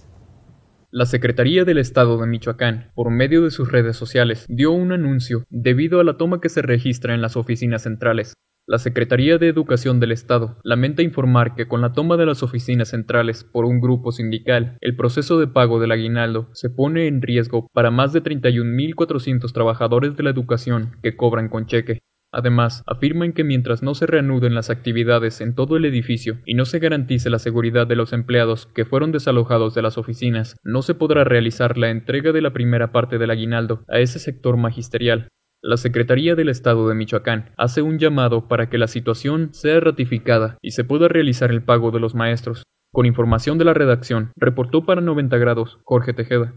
[0.89, 5.45] La Secretaría del Estado de Michoacán, por medio de sus redes sociales, dio un anuncio
[5.49, 8.33] debido a la toma que se registra en las oficinas centrales.
[8.67, 12.89] La Secretaría de Educación del Estado lamenta informar que con la toma de las oficinas
[12.89, 17.67] centrales por un grupo sindical, el proceso de pago del aguinaldo se pone en riesgo
[17.73, 22.03] para más de 31.400 trabajadores de la educación que cobran con cheque.
[22.31, 26.65] Además, afirman que mientras no se reanuden las actividades en todo el edificio y no
[26.65, 30.93] se garantice la seguridad de los empleados que fueron desalojados de las oficinas, no se
[30.93, 35.27] podrá realizar la entrega de la primera parte del aguinaldo a ese sector magisterial.
[35.63, 40.57] La Secretaría del Estado de Michoacán hace un llamado para que la situación sea ratificada
[40.59, 42.63] y se pueda realizar el pago de los maestros.
[42.91, 46.55] Con información de la redacción, reportó para 90 grados Jorge Tejeda.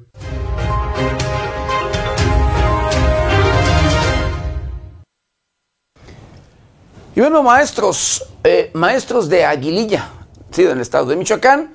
[7.15, 10.09] Y bueno, maestros, eh, maestros de Aguililla,
[10.51, 11.75] sí, del estado de Michoacán,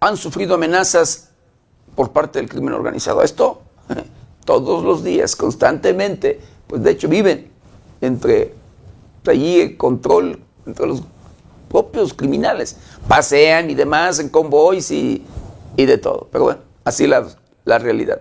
[0.00, 1.32] han sufrido amenazas
[1.94, 3.22] por parte del crimen organizado.
[3.22, 3.62] Esto
[4.44, 7.50] todos los días, constantemente pues de hecho viven
[8.00, 8.54] entre
[9.26, 11.02] allí el control entre los
[11.68, 12.76] propios criminales.
[13.08, 15.24] Pasean y demás en convoys y,
[15.76, 16.28] y de todo.
[16.30, 17.26] Pero bueno, así la,
[17.64, 18.20] la realidad.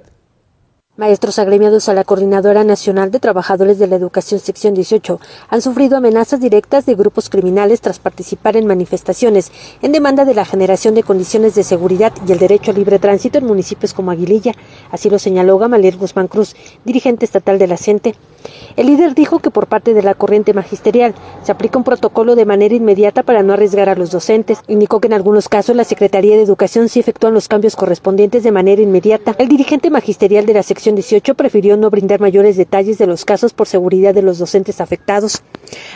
[0.98, 5.98] Maestros agremiados a la Coordinadora Nacional de Trabajadores de la Educación Sección 18 han sufrido
[5.98, 11.04] amenazas directas de grupos criminales tras participar en manifestaciones en demanda de la generación de
[11.04, 14.54] condiciones de seguridad y el derecho a libre tránsito en municipios como Aguililla.
[14.90, 16.56] Así lo señaló Gamaliel Guzmán Cruz,
[16.86, 18.16] dirigente estatal de la CENTE.
[18.76, 22.46] El líder dijo que por parte de la corriente magisterial se aplica un protocolo de
[22.46, 24.60] manera inmediata para no arriesgar a los docentes.
[24.68, 28.52] Indicó que en algunos casos la Secretaría de Educación sí efectúa los cambios correspondientes de
[28.52, 29.36] manera inmediata.
[29.38, 33.54] El dirigente magisterial de la sección 18 prefirió no brindar mayores detalles de los casos
[33.54, 35.42] por seguridad de los docentes afectados.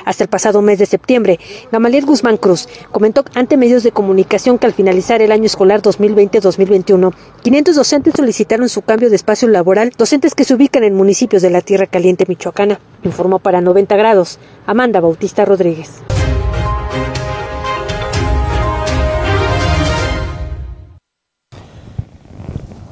[0.05, 1.39] Hasta el pasado mes de septiembre,
[1.71, 7.13] Gamaliel Guzmán Cruz comentó ante medios de comunicación que al finalizar el año escolar 2020-2021,
[7.43, 11.49] 500 docentes solicitaron su cambio de espacio laboral, docentes que se ubican en municipios de
[11.49, 15.89] la Tierra Caliente Michoacana, informó para 90 grados Amanda Bautista Rodríguez.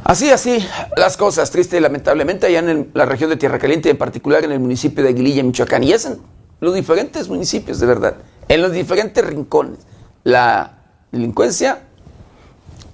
[0.03, 0.65] Así, así,
[0.97, 4.51] las cosas, triste y lamentablemente, allá en la región de Tierra Caliente, en particular en
[4.51, 6.19] el municipio de Aguililla, Michoacán, y es en
[6.59, 8.15] los diferentes municipios, de verdad,
[8.49, 9.79] en los diferentes rincones,
[10.25, 10.79] la
[11.13, 11.83] delincuencia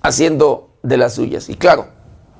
[0.03, 1.49] haciendo de las suyas.
[1.49, 1.87] Y claro,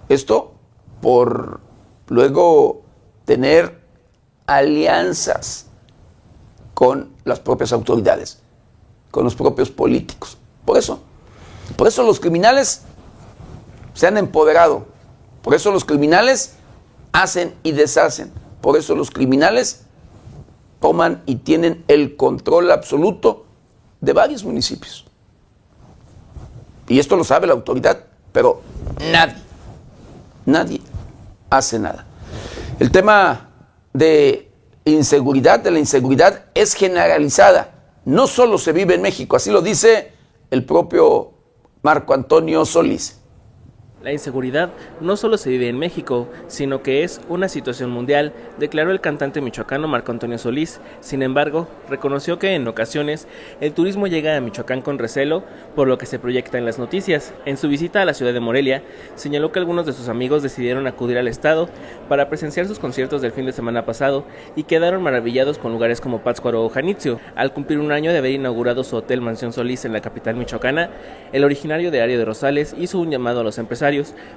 [0.08, 0.54] esto
[1.02, 1.62] por
[2.10, 2.84] luego
[3.26, 3.83] tener
[4.46, 5.68] alianzas
[6.74, 8.40] con las propias autoridades,
[9.12, 10.38] con los propios políticos.
[10.66, 11.00] Por eso,
[11.76, 12.82] por eso los criminales
[13.94, 14.86] se han empoderado.
[15.42, 16.56] Por eso los criminales
[17.12, 18.32] hacen y deshacen.
[18.62, 19.84] Por eso los criminales
[20.80, 23.46] toman y tienen el control absoluto
[24.02, 25.06] de varios municipios.
[26.88, 28.04] Y esto lo sabe la autoridad,
[28.34, 28.62] pero
[29.12, 29.42] nadie,
[30.46, 30.82] nadie
[31.50, 32.06] hace nada.
[32.80, 33.50] El tema
[33.94, 34.52] de
[34.86, 38.02] inseguridad, de la inseguridad, es generalizada.
[38.06, 40.12] No solo se vive en México, así lo dice
[40.52, 41.32] el propio
[41.82, 43.20] Marco Antonio Solís.
[44.04, 48.92] La inseguridad no solo se vive en México, sino que es una situación mundial, declaró
[48.92, 50.82] el cantante michoacano Marco Antonio Solís.
[51.00, 53.30] Sin embargo, reconoció que en ocasiones
[53.62, 57.34] el turismo llega a Michoacán con recelo por lo que se proyecta en las noticias.
[57.46, 58.84] En su visita a la ciudad de Morelia,
[59.16, 61.70] señaló que algunos de sus amigos decidieron acudir al estado
[62.10, 64.26] para presenciar sus conciertos del fin de semana pasado
[64.58, 67.22] y quedaron maravillados con lugares como Pátzcuaro o Janitzio.
[67.36, 70.90] Al cumplir un año de haber inaugurado su hotel Mansión Solís en la capital michoacana,
[71.32, 73.93] el originario de Área de Rosales hizo un llamado a los empresarios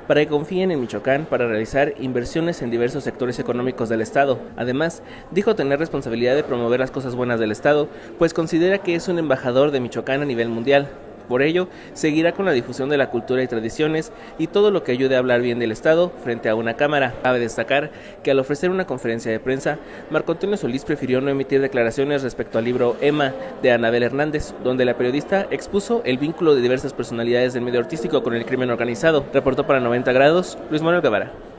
[0.07, 4.38] para que confíen en Michoacán para realizar inversiones en diversos sectores económicos del Estado.
[4.57, 7.88] Además, dijo tener responsabilidad de promover las cosas buenas del Estado,
[8.19, 10.88] pues considera que es un embajador de Michoacán a nivel mundial.
[11.28, 14.92] Por ello, seguirá con la difusión de la cultura y tradiciones y todo lo que
[14.92, 17.14] ayude a hablar bien del Estado frente a una Cámara.
[17.22, 17.90] Cabe destacar
[18.22, 19.78] que al ofrecer una conferencia de prensa,
[20.10, 24.84] Marco Antonio Solís prefirió no emitir declaraciones respecto al libro Emma de Anabel Hernández, donde
[24.84, 29.24] la periodista expuso el vínculo de diversas personalidades del medio artístico con el crimen organizado.
[29.32, 31.56] Reportó para 90 grados Luis Manuel Guevara.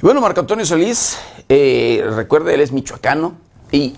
[0.00, 3.34] Y bueno, Marco Antonio Solís, eh, recuerde, él es michoacano
[3.72, 3.94] y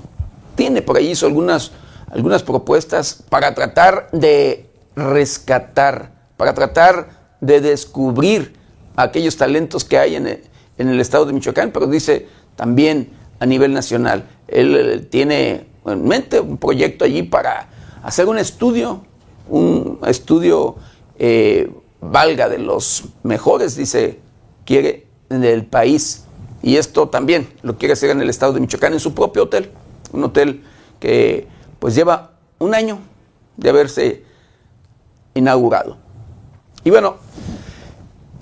[0.55, 1.73] tiene por ahí algunas,
[2.11, 8.55] algunas propuestas para tratar de rescatar, para tratar de descubrir
[8.97, 10.43] aquellos talentos que hay en el,
[10.79, 14.27] en el estado de Michoacán, pero dice también a nivel nacional.
[14.49, 17.69] Él tiene en mente un proyecto allí para
[18.03, 19.05] hacer un estudio,
[19.51, 20.77] un estudio
[21.19, 21.71] eh,
[22.01, 24.19] valga de los mejores, dice,
[24.65, 26.25] quiere del país.
[26.63, 29.71] Y esto también lo quiere hacer en el estado de Michoacán, en su propio hotel.
[30.13, 30.63] Un hotel
[30.99, 31.47] que
[31.79, 32.99] pues lleva un año
[33.57, 34.25] de haberse
[35.35, 35.97] inaugurado.
[36.85, 37.17] Y bueno,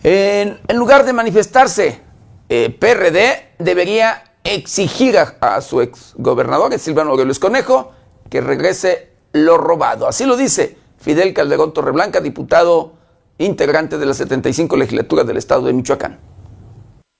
[0.03, 2.01] en, lugar de manifestarse,
[2.49, 7.93] eh, PRD debería exigir a, su ex gobernador, Silvano Aureoles Conejo,
[8.31, 10.09] que regrese lo robado.
[10.09, 12.95] Así lo dice Fidel Calderón Torreblanca, diputado
[13.39, 16.19] integrante de la 75 legislatura del estado de Michoacán.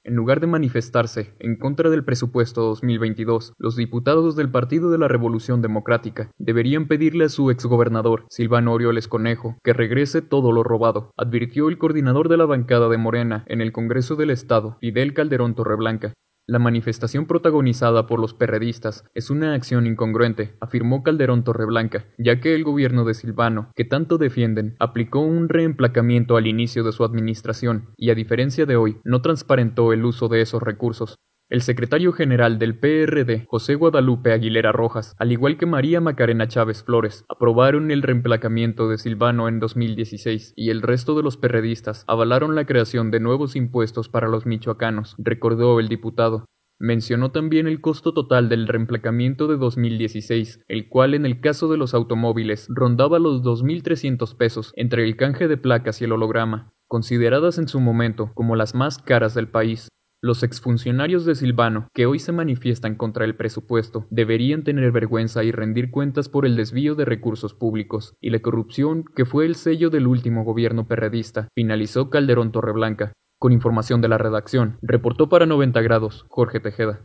[0.09, 5.07] En lugar de manifestarse en contra del presupuesto 2022, los diputados del Partido de la
[5.07, 11.13] Revolución Democrática deberían pedirle a su exgobernador, Silvano Orioles Conejo, que regrese todo lo robado,
[11.19, 15.55] advirtió el coordinador de la bancada de Morena en el Congreso del Estado, Fidel Calderón
[15.55, 16.15] Torreblanca.
[16.51, 22.55] La manifestación protagonizada por los perredistas es una acción incongruente, afirmó Calderón Torreblanca, ya que
[22.55, 27.91] el gobierno de Silvano, que tanto defienden, aplicó un reemplacamiento al inicio de su administración
[27.99, 31.17] y a diferencia de hoy, no transparentó el uso de esos recursos.
[31.51, 36.85] El secretario general del PRD, José Guadalupe Aguilera Rojas, al igual que María Macarena Chávez
[36.85, 42.55] Flores, aprobaron el reemplacamiento de Silvano en 2016 y el resto de los perredistas avalaron
[42.55, 46.45] la creación de nuevos impuestos para los michoacanos, recordó el diputado.
[46.79, 51.79] Mencionó también el costo total del reemplacamiento de 2016, el cual en el caso de
[51.79, 57.57] los automóviles rondaba los 2.300 pesos entre el canje de placas y el holograma, consideradas
[57.57, 59.89] en su momento como las más caras del país.
[60.21, 65.53] Los exfuncionarios de Silvano, que hoy se manifiestan contra el presupuesto, deberían tener vergüenza y
[65.53, 69.91] rendir cuentas por el desvío de recursos públicos y la corrupción que fue el sello
[69.91, 73.13] del último gobierno perredista, finalizó Calderón Torreblanca.
[73.39, 76.99] Con información de la redacción, reportó para 90 grados Jorge Tejeda.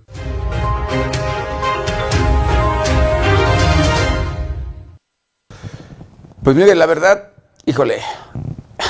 [6.44, 7.32] Pues mire, la verdad,
[7.68, 7.98] híjole,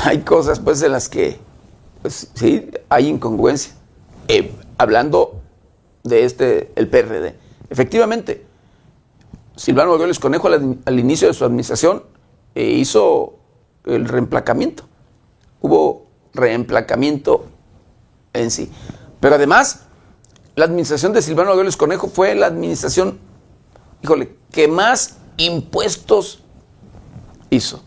[0.05, 1.39] hay cosas pues en las que,
[2.01, 3.82] pues sí, hay incongruencia
[4.28, 5.41] eh, hablando
[6.03, 7.36] de este, el PRD.
[7.69, 8.45] Efectivamente,
[9.55, 12.03] Silvano Aureoles Conejo al, inicio de su administración
[12.55, 13.36] eh, hizo
[13.86, 14.84] el reemplacamiento.
[15.61, 17.45] Hubo reemplacamiento
[18.34, 18.71] en sí.
[19.19, 19.86] Pero además,
[20.55, 23.19] la administración de Silvano Aureoles Conejo fue la administración,
[24.01, 26.43] híjole, que más impuestos
[27.49, 27.82] hizo.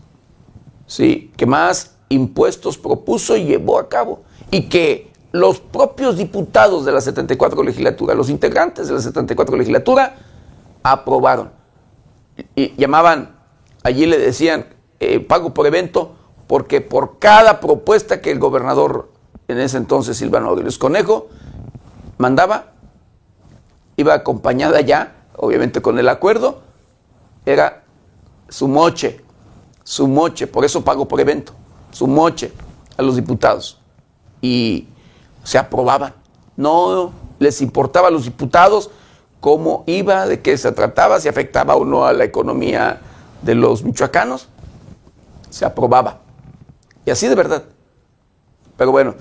[0.85, 4.23] Sí, que más impuestos propuso y llevó a cabo.
[4.51, 10.15] Y que los propios diputados de la 74 legislatura, los integrantes de la 74 legislatura,
[10.83, 11.51] aprobaron.
[12.55, 13.35] Y llamaban,
[13.83, 14.67] allí le decían,
[14.99, 16.15] eh, pago por evento,
[16.47, 19.11] porque por cada propuesta que el gobernador,
[19.47, 21.27] en ese entonces Silvano Aureoles Conejo,
[22.17, 22.73] mandaba,
[23.97, 26.61] iba acompañada ya, obviamente con el acuerdo,
[27.45, 27.83] era
[28.49, 29.21] su moche,
[29.83, 31.53] su moche, por eso pago por evento,
[31.91, 32.51] su moche
[32.97, 33.79] a los diputados.
[34.41, 34.87] Y
[35.47, 36.13] se aprobaban.
[36.57, 38.91] No les importaba a los diputados
[39.39, 42.99] cómo iba, de qué se trataba, si afectaba o no a la economía
[43.43, 44.49] de los michoacanos.
[45.49, 46.19] Se aprobaba.
[47.05, 47.63] Y así de verdad.
[48.75, 49.15] Pero bueno.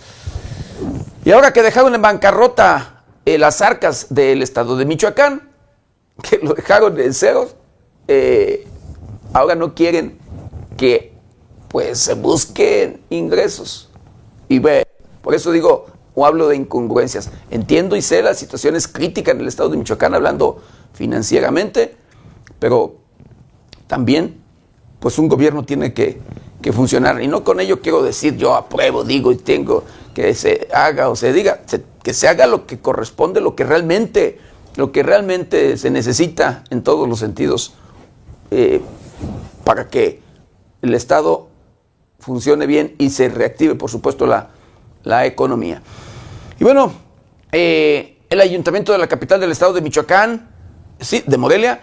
[1.24, 5.48] Y ahora que dejaron en bancarrota eh, las arcas del estado de Michoacán,
[6.28, 7.54] que lo dejaron en ceros,
[8.08, 8.66] eh,
[9.32, 10.18] ahora no quieren
[10.76, 11.14] que
[11.68, 13.88] pues se busquen ingresos.
[14.48, 14.84] Y ve,
[15.22, 15.86] por eso digo,
[16.16, 17.30] o hablo de incongruencias.
[17.50, 20.60] Entiendo y sé la situación es crítica en el estado de Michoacán hablando
[20.94, 21.94] financieramente,
[22.58, 22.96] pero
[23.86, 24.40] también
[24.98, 26.20] pues un gobierno tiene que,
[26.72, 27.22] funcionar.
[27.22, 31.14] Y no con ello quiero decir yo apruebo, digo y tengo que se haga o
[31.14, 31.60] se diga,
[32.02, 34.40] que se haga lo que corresponde, lo que realmente,
[34.74, 37.74] lo que realmente se necesita en todos los sentidos
[38.50, 38.80] eh,
[39.62, 40.20] para que
[40.82, 41.46] el Estado
[42.18, 44.48] funcione bien y se reactive, por supuesto, la,
[45.04, 45.82] la economía.
[46.58, 46.92] Y bueno,
[47.52, 50.50] eh, el ayuntamiento de la capital del estado de Michoacán,
[51.00, 51.80] sí, de Morelia,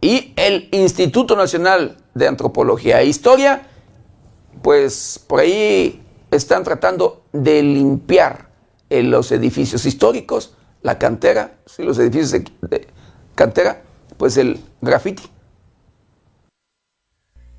[0.00, 3.68] y el Instituto Nacional de Antropología e Historia,
[4.62, 8.50] pues por ahí están tratando de limpiar
[8.88, 12.88] eh, los edificios históricos, la cantera, sí, los edificios de
[13.34, 13.82] cantera,
[14.16, 15.22] pues el graffiti.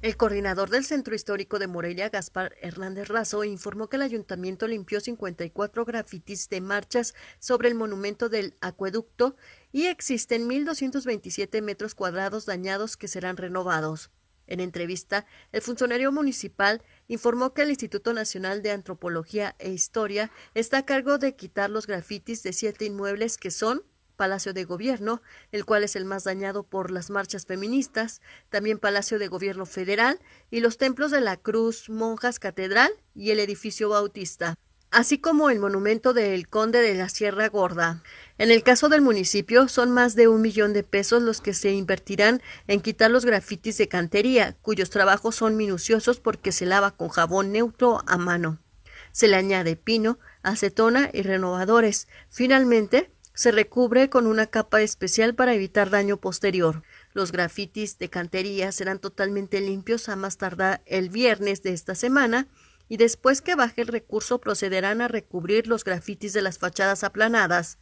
[0.02, 5.00] El coordinador del Centro Histórico de Morelia, Gaspar Hernández Razo, informó que el ayuntamiento limpió
[5.00, 9.36] 54 grafitis de marchas sobre el monumento del acueducto
[9.72, 14.10] y existen 1.227 metros cuadrados dañados que serán renovados.
[14.48, 20.80] En entrevista, el funcionario municipal informó que el Instituto Nacional de Antropología e Historia está
[20.80, 23.84] a cargo de quitar los grafitis de siete inmuebles que son
[24.22, 29.18] Palacio de Gobierno, el cual es el más dañado por las marchas feministas, también Palacio
[29.18, 30.20] de Gobierno Federal
[30.52, 34.54] y los templos de la Cruz, Monjas Catedral y el edificio Bautista,
[34.92, 38.04] así como el monumento del Conde de la Sierra Gorda.
[38.38, 41.72] En el caso del municipio, son más de un millón de pesos los que se
[41.72, 47.10] invertirán en quitar los grafitis de cantería, cuyos trabajos son minuciosos porque se lava con
[47.10, 48.60] jabón neutro a mano.
[49.14, 52.08] Se le añade pino, acetona y renovadores.
[52.30, 53.10] Finalmente,
[53.42, 56.84] se recubre con una capa especial para evitar daño posterior.
[57.12, 62.48] Los grafitis de cantería serán totalmente limpios a más tardar el viernes de esta semana
[62.88, 67.80] y después que baje el recurso procederán a recubrir los grafitis de las fachadas aplanadas,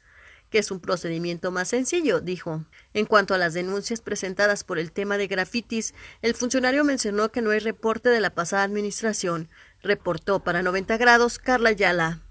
[0.50, 2.64] que es un procedimiento más sencillo, dijo.
[2.94, 7.42] En cuanto a las denuncias presentadas por el tema de grafitis, el funcionario mencionó que
[7.42, 9.50] no hay reporte de la pasada administración.
[9.84, 12.22] Reportó para 90 grados Carla Yala.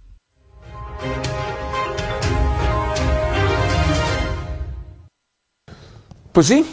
[6.38, 6.64] Pues sí,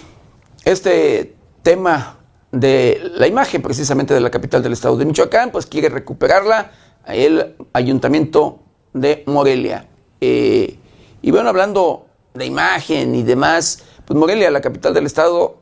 [0.63, 2.20] este tema
[2.51, 6.72] de la imagen precisamente de la capital del estado de Michoacán, pues quiere recuperarla
[7.07, 8.59] el ayuntamiento
[8.93, 9.88] de Morelia.
[10.22, 10.78] Eh,
[11.20, 12.05] y bueno, hablando
[12.36, 15.57] de imagen y demás, pues Morelia, la capital del estado,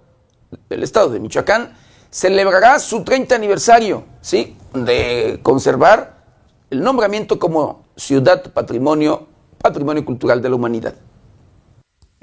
[0.68, 1.74] del estado de Michoacán,
[2.12, 4.58] celebrará su 30 aniversario, ¿sí?
[4.74, 6.26] De conservar
[6.70, 9.28] el nombramiento como ciudad patrimonio,
[9.60, 10.94] patrimonio cultural de la humanidad.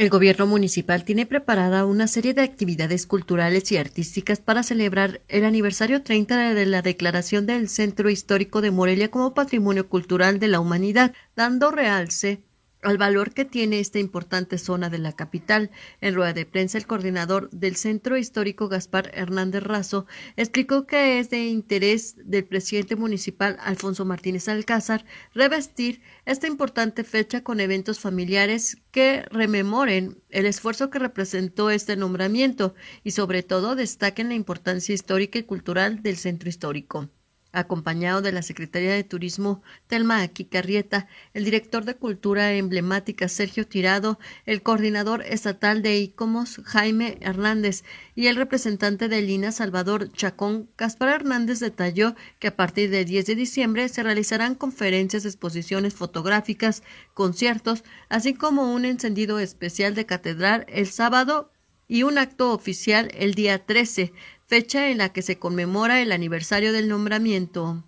[0.01, 5.44] El gobierno municipal tiene preparada una serie de actividades culturales y artísticas para celebrar el
[5.44, 10.59] aniversario 30 de la declaración del Centro Histórico de Morelia como Patrimonio Cultural de la
[10.59, 12.40] Humanidad, dando realce
[12.83, 15.70] al valor que tiene esta importante zona de la capital.
[16.01, 20.07] En rueda de prensa, el coordinador del Centro Histórico, Gaspar Hernández Razo,
[20.37, 25.05] explicó que es de interés del presidente municipal, Alfonso Martínez Alcázar,
[25.35, 32.74] revestir esta importante fecha con eventos familiares que rememoren el esfuerzo que representó este nombramiento
[33.05, 37.11] y sobre todo destaquen la importancia histórica y cultural del centro histórico
[37.53, 44.18] acompañado de la Secretaría de Turismo Telma Aquicarrieta, el director de Cultura Emblemática Sergio Tirado,
[44.46, 47.84] el coordinador estatal de ICOMOS Jaime Hernández
[48.14, 53.26] y el representante de Lina Salvador Chacón, Caspar Hernández detalló que a partir del 10
[53.26, 56.82] de diciembre se realizarán conferencias, exposiciones fotográficas,
[57.14, 61.51] conciertos, así como un encendido especial de catedral el sábado
[61.90, 64.12] y un acto oficial el día 13,
[64.51, 67.84] fecha en la que se conmemora el aniversario del nombramiento.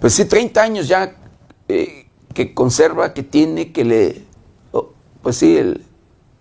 [0.00, 1.14] Pues sí, 30 años ya
[1.68, 4.22] eh, que conserva, que tiene, que le,
[4.72, 4.90] oh,
[5.22, 5.84] pues sí, el,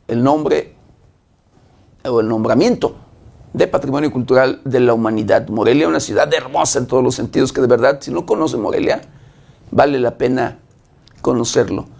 [0.08, 0.74] el nombre
[2.04, 2.98] o el nombramiento
[3.54, 5.48] de Patrimonio Cultural de la Humanidad.
[5.50, 9.02] Morelia, una ciudad hermosa en todos los sentidos, que de verdad, si no conoce Morelia,
[9.70, 10.58] vale la pena
[11.22, 11.96] conocerlo.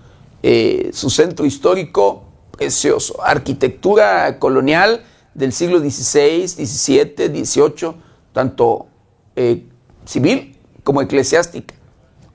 [0.50, 7.94] Eh, su centro histórico precioso, arquitectura colonial del siglo XVI, XVII, XVIII,
[8.32, 8.88] tanto
[9.36, 9.68] eh,
[10.06, 11.76] civil como eclesiástica.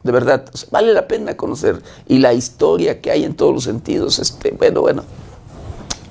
[0.02, 1.82] De verdad, vale la pena conocer.
[2.06, 5.04] Y la historia que hay en todos los sentidos, este, bueno, bueno,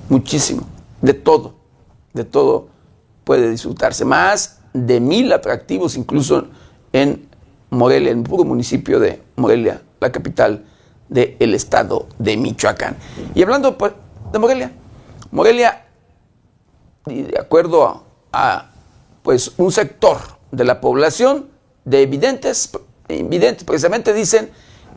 [0.08, 0.66] muchísimo,
[1.02, 1.54] de todo,
[2.14, 2.66] de todo
[3.22, 4.04] puede disfrutarse.
[4.04, 6.48] Más de mil atractivos incluso
[6.92, 7.28] en
[7.70, 10.64] Morelia, en el puro municipio de Morelia, la capital
[11.12, 12.96] del estado de Michoacán.
[13.34, 13.92] Y hablando pues,
[14.32, 14.72] de Morelia,
[15.30, 15.86] Morelia,
[17.06, 18.70] de acuerdo a,
[19.22, 20.18] pues, un sector
[20.50, 21.50] de la población
[21.84, 22.70] de evidentes,
[23.08, 24.50] evidentes, precisamente dicen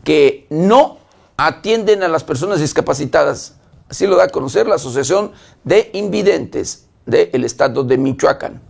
[0.04, 0.98] que no
[1.36, 3.56] atienden a las personas discapacitadas.
[3.88, 5.32] Así lo da a conocer la Asociación
[5.64, 8.60] de Invidentes del estado de Michoacán.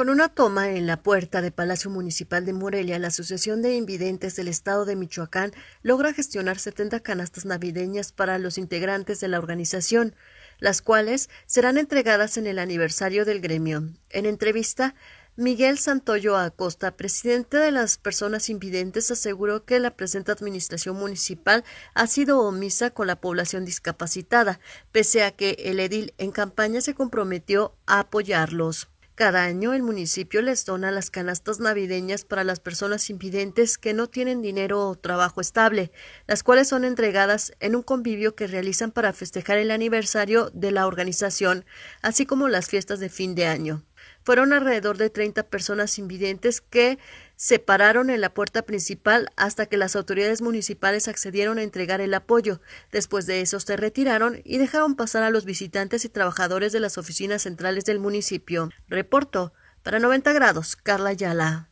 [0.00, 4.34] Con una toma en la puerta de Palacio Municipal de Morelia, la Asociación de Invidentes
[4.34, 10.14] del Estado de Michoacán logra gestionar 70 canastas navideñas para los integrantes de la organización,
[10.58, 13.90] las cuales serán entregadas en el aniversario del gremio.
[14.08, 14.94] En entrevista,
[15.36, 22.06] Miguel Santoyo Acosta, presidente de las personas invidentes, aseguró que la presente administración municipal ha
[22.06, 24.60] sido omisa con la población discapacitada,
[24.92, 28.88] pese a que el edil en campaña se comprometió a apoyarlos.
[29.20, 34.06] Cada año el municipio les dona las canastas navideñas para las personas invidentes que no
[34.06, 35.92] tienen dinero o trabajo estable,
[36.26, 40.86] las cuales son entregadas en un convivio que realizan para festejar el aniversario de la
[40.86, 41.66] organización,
[42.00, 43.84] así como las fiestas de fin de año.
[44.22, 46.98] Fueron alrededor de 30 personas invidentes que
[47.40, 52.12] se pararon en la puerta principal hasta que las autoridades municipales accedieron a entregar el
[52.12, 52.60] apoyo.
[52.92, 56.98] Después de eso se retiraron y dejaron pasar a los visitantes y trabajadores de las
[56.98, 58.68] oficinas centrales del municipio.
[58.88, 61.70] Reporto para 90 grados, Carla Yala.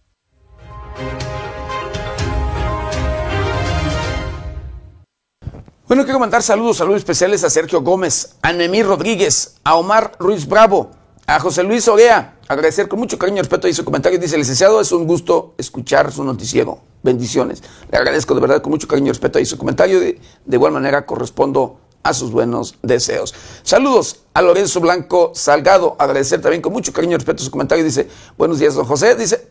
[5.87, 10.49] Bueno, quiero mandar saludos, saludos especiales a Sergio Gómez, a Nemí Rodríguez, a Omar Ruiz
[10.49, 10.93] Bravo,
[11.29, 14.19] a José Luis Oguea, agradecer con mucho cariño y respeto y su comentario.
[14.19, 16.81] Dice, licenciado, es un gusto escuchar su noticiero.
[17.03, 17.63] Bendiciones.
[17.93, 20.01] Le agradezco de verdad con mucho cariño y respeto y su comentario.
[20.01, 23.35] De, de igual manera correspondo a sus buenos deseos.
[23.63, 25.97] Saludos a Lorenzo Blanco Salgado.
[25.99, 27.85] Agradecer también con mucho cariño y respeto su comentario.
[27.85, 28.09] Dice,
[28.39, 29.15] buenos días, don José.
[29.15, 29.51] Dice,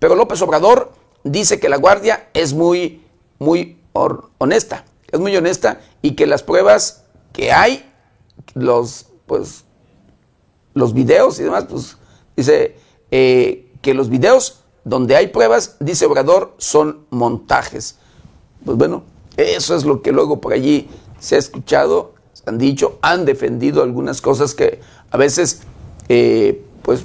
[0.00, 0.92] pero López Obrador
[1.22, 3.06] dice que la Guardia es muy,
[3.38, 4.86] muy honesta.
[5.12, 7.88] Es muy honesta y que las pruebas que hay,
[8.54, 9.66] los, pues,
[10.74, 11.96] los videos y demás, pues
[12.36, 12.76] dice
[13.10, 17.96] eh, que los videos donde hay pruebas, dice Obrador, son montajes.
[18.64, 19.04] Pues bueno,
[19.36, 23.82] eso es lo que luego por allí se ha escuchado, se han dicho, han defendido
[23.82, 25.62] algunas cosas que a veces,
[26.08, 27.04] eh, pues,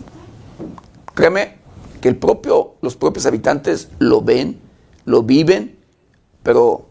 [1.14, 1.58] créeme
[2.02, 4.60] que el propio, los propios habitantes lo ven,
[5.06, 5.78] lo viven,
[6.44, 6.86] pero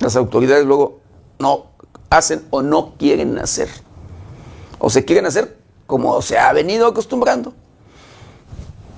[0.00, 1.00] las autoridades luego
[1.38, 1.66] no
[2.10, 3.68] hacen o no quieren hacer.
[4.78, 5.61] O se quieren hacer
[5.92, 7.52] como se ha venido acostumbrando.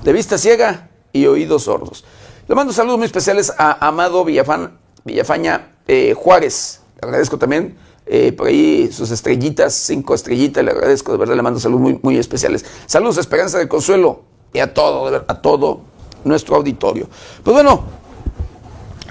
[0.05, 2.05] De vista ciega y oídos sordos.
[2.47, 6.83] Le mando saludos muy especiales a Amado Villafán, Villafaña eh, Juárez.
[6.95, 7.77] Le agradezco también
[8.07, 11.99] eh, por ahí sus estrellitas, cinco estrellitas, le agradezco, de verdad le mando saludos muy,
[12.01, 12.65] muy especiales.
[12.87, 14.23] Saludos, Esperanza de Consuelo
[14.53, 15.81] y a todo, a todo
[16.23, 17.09] nuestro auditorio.
[17.43, 17.83] Pues bueno,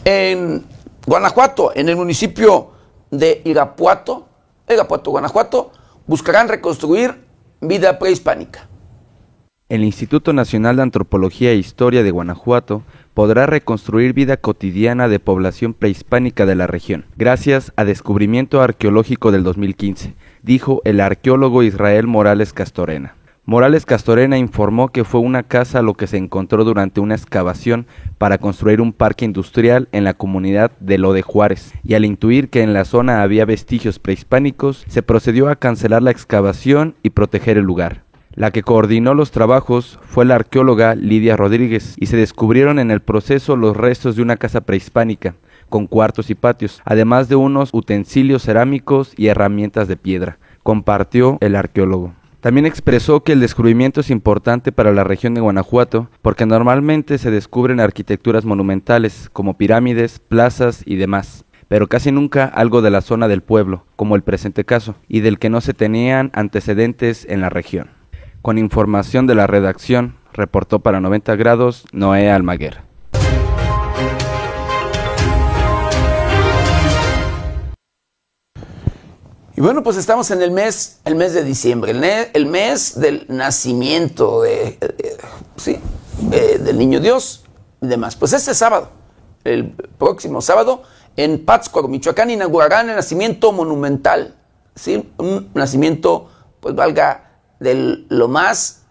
[0.05, 0.65] en
[1.05, 2.71] Guanajuato, en el municipio
[3.11, 4.25] de Irapuato,
[4.69, 5.71] Irapuato, Guanajuato,
[6.07, 7.22] buscarán reconstruir
[7.67, 8.67] vida prehispánica.
[9.69, 12.83] El Instituto Nacional de Antropología e Historia de Guanajuato
[13.13, 19.43] podrá reconstruir vida cotidiana de población prehispánica de la región, gracias a descubrimiento arqueológico del
[19.43, 23.15] 2015, dijo el arqueólogo Israel Morales Castorena.
[23.45, 27.87] Morales Castorena informó que fue una casa lo que se encontró durante una excavación
[28.17, 32.49] para construir un parque industrial en la comunidad de Lo de Juárez, y al intuir
[32.49, 37.57] que en la zona había vestigios prehispánicos, se procedió a cancelar la excavación y proteger
[37.57, 38.03] el lugar.
[38.33, 43.01] La que coordinó los trabajos fue la arqueóloga Lidia Rodríguez y se descubrieron en el
[43.01, 45.35] proceso los restos de una casa prehispánica,
[45.67, 51.57] con cuartos y patios, además de unos utensilios cerámicos y herramientas de piedra, compartió el
[51.57, 52.13] arqueólogo.
[52.43, 57.31] También expresó que el descubrimiento es importante para la región de Guanajuato porque normalmente se
[57.31, 63.29] descubren arquitecturas monumentales como pirámides, plazas y demás, pero casi nunca algo de la zona
[63.29, 67.47] del pueblo, como el presente caso, y del que no se tenían antecedentes en la
[67.47, 67.91] región.
[68.41, 72.92] Con información de la redacción, reportó para 90 grados Noé Almaguer.
[79.55, 81.91] Y bueno, pues estamos en el mes, el mes de diciembre,
[82.33, 84.79] el, mes del nacimiento de,
[85.57, 85.79] sí,
[86.19, 87.43] del niño Dios
[87.79, 88.15] y demás.
[88.15, 88.89] Pues este sábado,
[89.43, 90.81] el próximo sábado,
[91.17, 94.33] en Pátzcuaro, Michoacán, inaugurarán el nacimiento monumental,
[94.73, 95.13] ¿sí?
[95.19, 98.85] un nacimiento, pues valga de lo más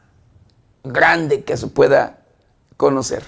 [0.85, 2.21] grande que se pueda
[2.77, 3.25] conocer.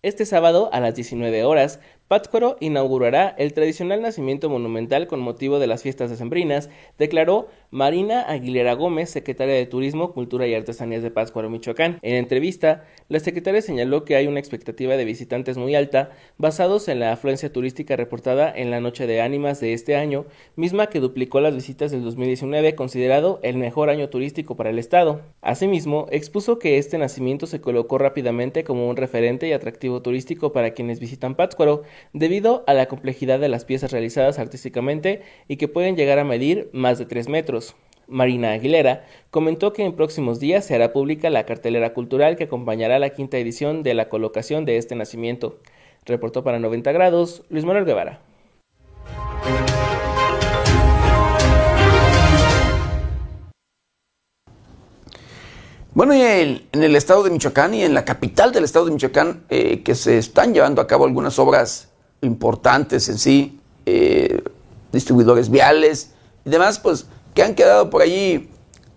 [0.00, 1.80] Este sábado a las 19 horas
[2.14, 8.74] Pátzcuaro inaugurará el tradicional nacimiento monumental con motivo de las fiestas decembrinas, declaró Marina Aguilera
[8.74, 11.98] Gómez, secretaria de Turismo, Cultura y Artesanías de Pátzcuaro, Michoacán.
[12.02, 17.00] En entrevista, la secretaria señaló que hay una expectativa de visitantes muy alta, basados en
[17.00, 21.40] la afluencia turística reportada en la Noche de Ánimas de este año, misma que duplicó
[21.40, 25.22] las visitas del 2019, considerado el mejor año turístico para el estado.
[25.40, 30.74] Asimismo, expuso que este nacimiento se colocó rápidamente como un referente y atractivo turístico para
[30.74, 35.96] quienes visitan Pátzcuaro, debido a la complejidad de las piezas realizadas artísticamente y que pueden
[35.96, 37.63] llegar a medir más de 3 metros.
[38.06, 42.98] Marina Aguilera comentó que en próximos días se hará pública la cartelera cultural que acompañará
[42.98, 45.58] la quinta edición de la colocación de este nacimiento.
[46.04, 48.20] Reportó para 90 grados Luis Manuel Guevara.
[55.94, 59.44] Bueno, y en el estado de Michoacán y en la capital del estado de Michoacán,
[59.48, 61.88] eh, que se están llevando a cabo algunas obras
[62.20, 64.42] importantes en sí, eh,
[64.90, 66.12] distribuidores viales
[66.44, 68.50] y demás, pues que han quedado por allí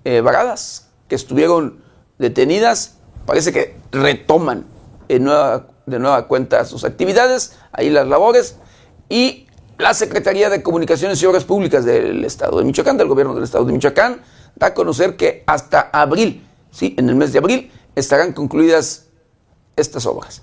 [0.06, 1.84] eh, varadas, que estuvieron
[2.18, 4.66] detenidas, parece que retoman
[5.08, 8.58] de nueva cuenta sus actividades, ahí las labores,
[9.10, 13.44] y la Secretaría de Comunicaciones y Obras Públicas del Estado de Michoacán, del Gobierno del
[13.44, 14.22] Estado de Michoacán,
[14.56, 16.96] da a conocer que hasta abril ¿sí?
[16.98, 19.06] en el mes de abril estarán concluidas
[19.76, 20.42] estas obras.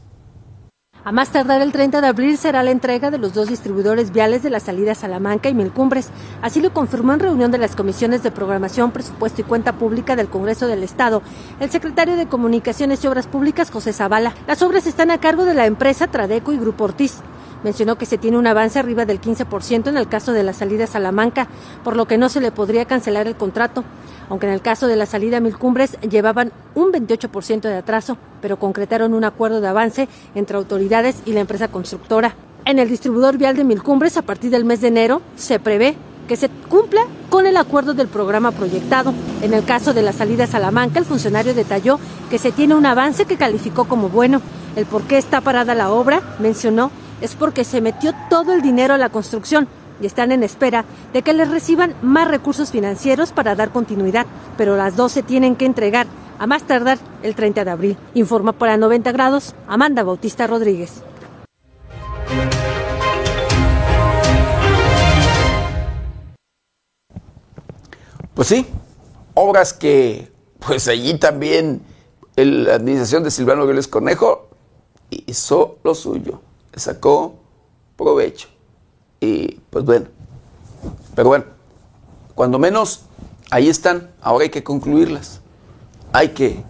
[1.07, 4.43] A más tardar el 30 de abril será la entrega de los dos distribuidores viales
[4.43, 6.09] de la salida Salamanca y Milcumbres.
[6.41, 10.29] Así lo confirmó en reunión de las comisiones de programación, presupuesto y cuenta pública del
[10.29, 11.21] Congreso del Estado
[11.61, 14.33] el secretario de Comunicaciones y Obras Públicas, José Zavala.
[14.47, 17.19] Las obras están a cargo de la empresa Tradeco y Grupo Ortiz.
[17.65, 20.87] Mencionó que se tiene un avance arriba del 15% en el caso de la salida
[20.87, 21.49] Salamanca,
[21.83, 23.83] por lo que no se le podría cancelar el contrato
[24.29, 28.17] aunque en el caso de la salida a Mil Cumbres llevaban un 28% de atraso,
[28.41, 32.35] pero concretaron un acuerdo de avance entre autoridades y la empresa constructora.
[32.65, 35.97] En el distribuidor vial de Mil Cumbres, a partir del mes de enero, se prevé
[36.27, 39.13] que se cumpla con el acuerdo del programa proyectado.
[39.43, 42.01] En el caso de la salida a Salamanca, el funcionario detalló
[42.31, 44.41] que se tiene un avance que calificó como bueno.
[44.75, 46.91] El por qué está parada la obra, mencionó,
[47.25, 49.67] es porque se metió todo el dinero a la construcción,
[49.99, 54.27] y están en espera de que les reciban más recursos financieros para dar continuidad,
[54.59, 56.07] pero las dos se tienen que entregar
[56.39, 57.97] a más tardar el 30 de abril.
[58.13, 61.03] Informa para 90 grados Amanda Bautista Rodríguez.
[68.35, 68.67] Pues sí,
[69.33, 70.31] obras que
[70.67, 71.81] pues allí también
[72.37, 74.51] la administración de Silvano Vélez Conejo
[75.09, 76.43] hizo lo suyo,
[76.81, 77.37] sacó
[77.97, 78.49] provecho.
[79.21, 80.07] Y pues bueno,
[81.15, 81.45] pero bueno,
[82.35, 83.05] cuando menos
[83.51, 85.41] ahí están, ahora hay que concluirlas.
[86.13, 86.63] Hay que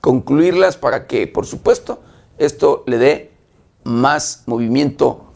[0.00, 2.00] concluirlas para que, por supuesto,
[2.38, 3.32] esto le dé
[3.84, 5.32] más movimiento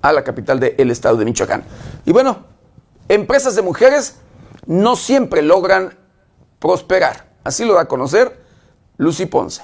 [0.00, 1.64] a la capital del estado de Michoacán.
[2.06, 2.44] Y bueno,
[3.08, 4.16] empresas de mujeres
[4.66, 5.96] no siempre logran
[6.58, 7.28] prosperar.
[7.44, 8.44] Así lo da a conocer
[8.96, 9.62] Lucy Ponce.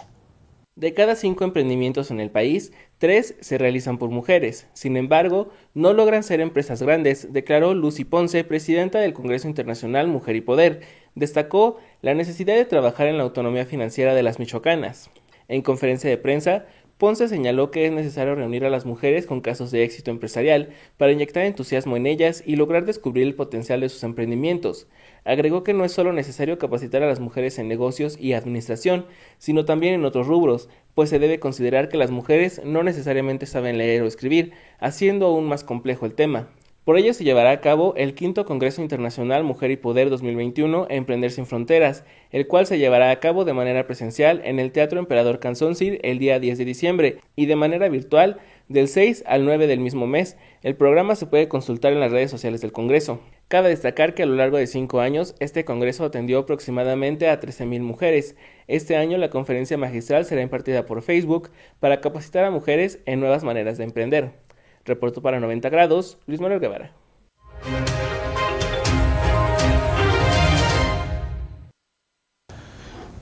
[0.76, 4.66] De cada cinco emprendimientos en el país, tres se realizan por mujeres.
[4.72, 10.34] Sin embargo, no logran ser empresas grandes, declaró Lucy Ponce, presidenta del Congreso Internacional Mujer
[10.34, 10.80] y Poder.
[11.14, 15.10] Destacó la necesidad de trabajar en la autonomía financiera de las michoacanas.
[15.46, 16.66] En conferencia de prensa,
[16.98, 21.12] Ponce señaló que es necesario reunir a las mujeres con casos de éxito empresarial para
[21.12, 24.88] inyectar entusiasmo en ellas y lograr descubrir el potencial de sus emprendimientos.
[25.24, 29.06] Agregó que no es solo necesario capacitar a las mujeres en negocios y administración,
[29.38, 33.78] sino también en otros rubros, pues se debe considerar que las mujeres no necesariamente saben
[33.78, 36.48] leer o escribir, haciendo aún más complejo el tema.
[36.84, 41.30] Por ello se llevará a cabo el quinto Congreso Internacional Mujer y Poder 2021 Emprender
[41.30, 45.40] sin Fronteras, el cual se llevará a cabo de manera presencial en el Teatro Emperador
[45.40, 48.36] Canzoncir el día 10 de diciembre y de manera virtual
[48.68, 50.36] del 6 al 9 del mismo mes.
[50.62, 53.20] El programa se puede consultar en las redes sociales del Congreso.
[53.48, 57.80] Cabe destacar que a lo largo de cinco años, este Congreso atendió aproximadamente a 13.000
[57.80, 58.36] mujeres.
[58.68, 63.42] Este año la conferencia magistral será impartida por Facebook para capacitar a mujeres en nuevas
[63.42, 64.43] maneras de emprender.
[64.84, 66.92] Reporto para 90 grados, Luis Manuel Guevara.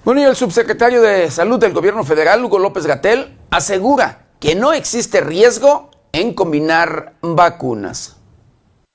[0.05, 4.73] Bueno, y el subsecretario de Salud del Gobierno Federal, Hugo López Gatel, asegura que no
[4.73, 8.19] existe riesgo en combinar vacunas.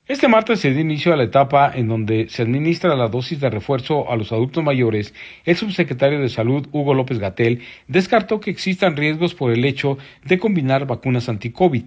[0.06, 3.50] Este martes se dio inicio a la etapa en donde se administra la dosis de
[3.50, 5.14] refuerzo a los adultos mayores.
[5.44, 10.40] El subsecretario de Salud, Hugo López Gatel, descartó que existan riesgos por el hecho de
[10.40, 11.84] combinar vacunas anti-COVID.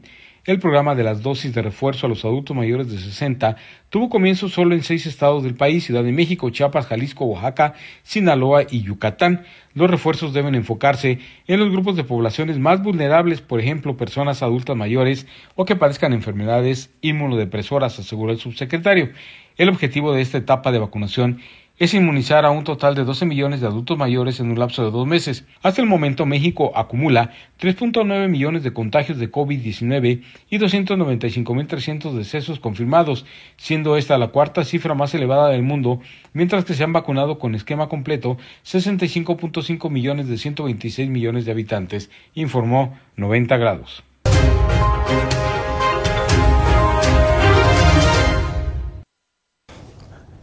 [0.47, 3.57] El programa de las dosis de refuerzo a los adultos mayores de 60
[3.91, 7.75] tuvo comienzo solo en seis estados del país, Ciudad de México, Chiapas, Jalisco, Oaxaca,
[8.05, 9.45] Sinaloa y Yucatán.
[9.75, 14.77] Los refuerzos deben enfocarse en los grupos de poblaciones más vulnerables, por ejemplo, personas adultas
[14.77, 15.27] mayores
[15.57, 19.11] o que padezcan enfermedades inmunodepresoras, aseguró el subsecretario.
[19.59, 21.41] El objetivo de esta etapa de vacunación
[21.81, 24.91] es inmunizar a un total de 12 millones de adultos mayores en un lapso de
[24.91, 25.47] dos meses.
[25.63, 33.25] Hasta el momento, México acumula 3.9 millones de contagios de COVID-19 y 295.300 decesos confirmados,
[33.57, 36.01] siendo esta la cuarta cifra más elevada del mundo,
[36.35, 42.11] mientras que se han vacunado con esquema completo 65.5 millones de 126 millones de habitantes,
[42.35, 44.05] informó 90 grados.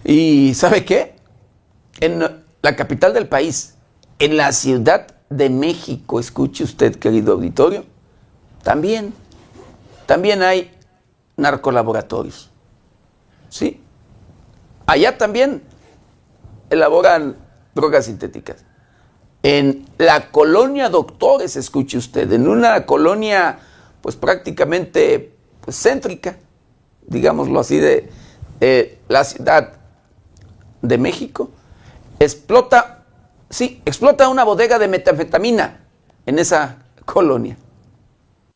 [0.04, 1.16] ¿Y sabe qué?
[2.00, 3.76] En la capital del país,
[4.20, 7.86] en la Ciudad de México, escuche usted, querido auditorio,
[8.64, 9.14] también,
[10.06, 10.72] también hay
[11.36, 12.50] narcolaboratorios.
[13.50, 13.82] ¿Sí?
[14.86, 15.64] Allá también
[16.70, 17.38] elaboran
[17.76, 18.66] drogas sintéticas.
[19.43, 23.60] En la colonia Doctores, escuche usted, en una colonia
[24.02, 26.38] pues prácticamente pues, céntrica,
[27.06, 28.10] digámoslo así, de
[29.08, 29.74] la Ciudad
[30.82, 31.52] de México,
[32.20, 33.05] explota,
[33.49, 35.82] sí, explota una bodega de metanfetamina
[36.26, 37.57] en esa colonia.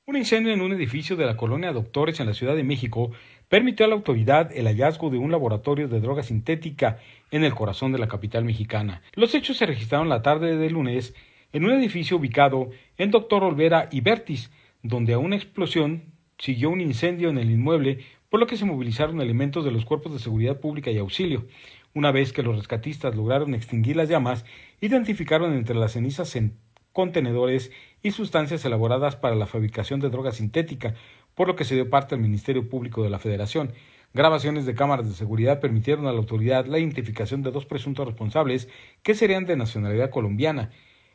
[0.05, 3.11] Un incendio en un edificio de la colonia Doctores en la Ciudad de México
[3.47, 6.99] permitió a la autoridad el hallazgo de un laboratorio de droga sintética
[7.31, 9.01] en el corazón de la capital mexicana.
[9.13, 11.13] Los hechos se registraron la tarde de lunes
[11.53, 14.51] en un edificio ubicado en Doctor Olvera y Vertis,
[14.83, 16.03] donde a una explosión
[16.37, 17.99] siguió un incendio en el inmueble,
[18.29, 21.45] por lo que se movilizaron elementos de los cuerpos de seguridad pública y auxilio.
[21.93, 24.45] Una vez que los rescatistas lograron extinguir las llamas,
[24.79, 26.57] identificaron entre las cenizas en
[26.93, 27.71] contenedores
[28.01, 30.95] y sustancias elaboradas para la fabricación de droga sintética,
[31.35, 33.73] por lo que se dio parte al Ministerio Público de la Federación.
[34.13, 38.67] Grabaciones de cámaras de seguridad permitieron a la autoridad la identificación de dos presuntos responsables
[39.03, 40.71] que serían de nacionalidad colombiana.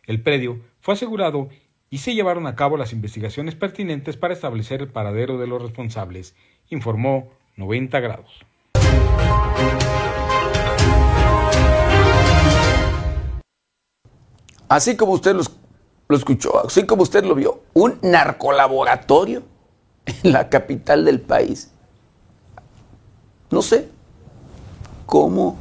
[0.06, 1.48] El predio fue asegurado
[1.90, 6.34] y se llevaron a cabo las investigaciones pertinentes para establecer el paradero de los responsables,
[6.68, 8.44] informó 90 grados.
[14.68, 19.42] Así como usted lo, escuchó, así como usted lo vio, un narcolaboratorio
[20.06, 21.70] en la capital del país.
[23.50, 23.88] No sé
[25.06, 25.56] cómo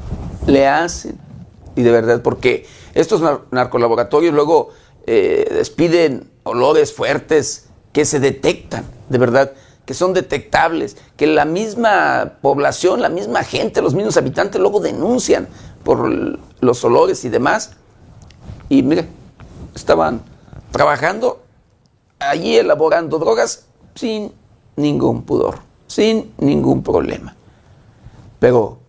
[0.47, 1.19] le hacen.
[1.75, 4.69] Y de verdad, porque estos narcolaboratorios luego
[5.05, 9.51] eh, despiden olores fuertes que se detectan, de verdad,
[9.85, 15.47] que son detectables, que la misma población, la misma gente, los mismos habitantes luego denuncian
[15.83, 16.09] por
[16.59, 17.75] los olores y demás.
[18.69, 19.07] Y mire,
[19.75, 20.21] estaban
[20.71, 21.41] trabajando
[22.19, 24.33] allí elaborando drogas sin
[24.75, 27.35] ningún pudor, sin ningún problema.
[28.39, 28.79] Pero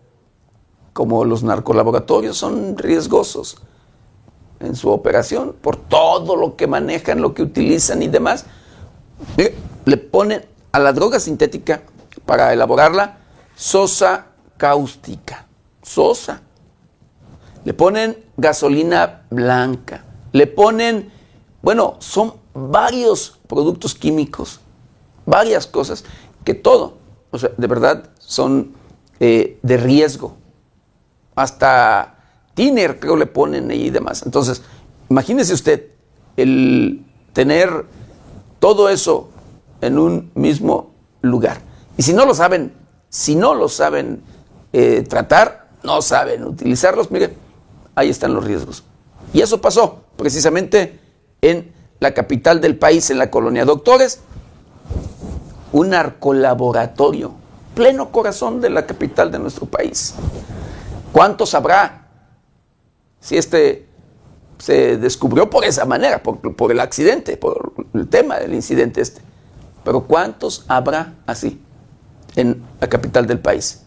[0.93, 3.57] como los narcolaboratorios son riesgosos
[4.59, 8.45] en su operación por todo lo que manejan, lo que utilizan y demás,
[9.85, 11.83] le ponen a la droga sintética
[12.25, 13.17] para elaborarla
[13.55, 15.45] sosa cáustica,
[15.83, 16.41] sosa.
[17.67, 21.11] Le ponen gasolina blanca, le ponen,
[21.61, 24.61] bueno, son varios productos químicos,
[25.25, 26.05] varias cosas,
[26.45, 26.97] que todo,
[27.29, 28.71] o sea, de verdad son
[29.19, 30.37] eh, de riesgo.
[31.35, 32.15] Hasta
[32.53, 34.23] tiner creo le ponen y demás.
[34.25, 34.61] Entonces,
[35.09, 35.87] imagínese usted
[36.37, 37.83] el tener
[38.59, 39.29] todo eso
[39.81, 40.91] en un mismo
[41.21, 41.59] lugar.
[41.97, 42.71] Y si no lo saben,
[43.09, 44.21] si no lo saben
[44.71, 47.45] eh, tratar, no saben utilizarlos, miren,
[47.97, 48.83] ahí están los riesgos.
[49.33, 50.99] Y eso pasó precisamente
[51.41, 54.19] en la capital del país, en la colonia Doctores,
[55.71, 57.33] un narcolaboratorio,
[57.73, 60.13] pleno corazón de la capital de nuestro país.
[61.11, 62.07] ¿Cuántos habrá
[63.19, 63.87] si este
[64.59, 69.21] se descubrió por esa manera, por, por el accidente, por el tema del incidente este?
[69.83, 71.59] Pero ¿cuántos habrá así
[72.35, 73.81] en la capital del país?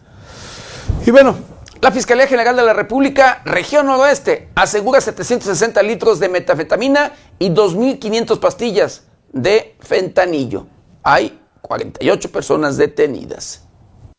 [1.07, 1.37] Y bueno,
[1.83, 8.39] la Fiscalía General de la República, región noroeste, asegura 760 litros de metafetamina y 2.500
[8.39, 10.67] pastillas de fentanillo.
[11.03, 13.67] Hay 48 personas detenidas.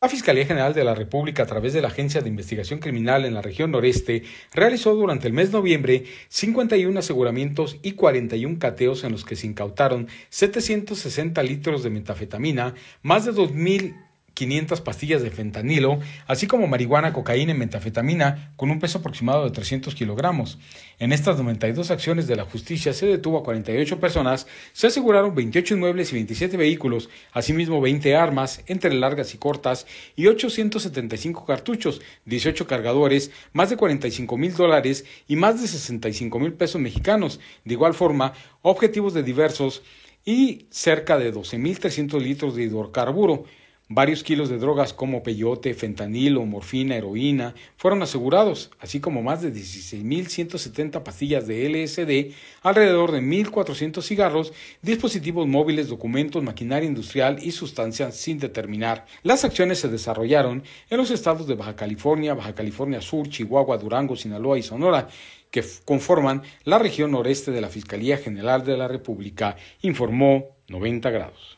[0.02, 3.36] La Fiscalía General de la República, a través de la Agencia de Investigación Criminal en
[3.36, 9.12] la región noreste, realizó durante el mes de noviembre 51 aseguramientos y 41 cateos en
[9.12, 14.11] los que se incautaron 760 litros de metafetamina, más de 2.000
[14.42, 19.52] 500 pastillas de fentanilo, así como marihuana, cocaína y metafetamina, con un peso aproximado de
[19.52, 20.58] 300 kilogramos.
[20.98, 25.76] En estas 92 acciones de la justicia se detuvo a 48 personas, se aseguraron 28
[25.76, 29.86] inmuebles y 27 vehículos, asimismo 20 armas, entre largas y cortas,
[30.16, 36.54] y 875 cartuchos, 18 cargadores, más de 45 mil dólares y más de 65 mil
[36.54, 37.40] pesos mexicanos.
[37.64, 38.34] De igual forma,
[38.64, 39.84] objetivos de diversos
[40.26, 43.46] y cerca de 12.300 litros de hidrocarburo.
[43.94, 49.52] Varios kilos de drogas como peyote, fentanilo, morfina, heroína fueron asegurados, así como más de
[49.52, 58.16] 16.170 pastillas de LSD, alrededor de 1.400 cigarros, dispositivos móviles, documentos, maquinaria industrial y sustancias
[58.16, 59.06] sin determinar.
[59.24, 64.16] Las acciones se desarrollaron en los estados de Baja California, Baja California Sur, Chihuahua, Durango,
[64.16, 65.10] Sinaloa y Sonora,
[65.50, 71.58] que conforman la región noreste de la Fiscalía General de la República, informó 90 grados.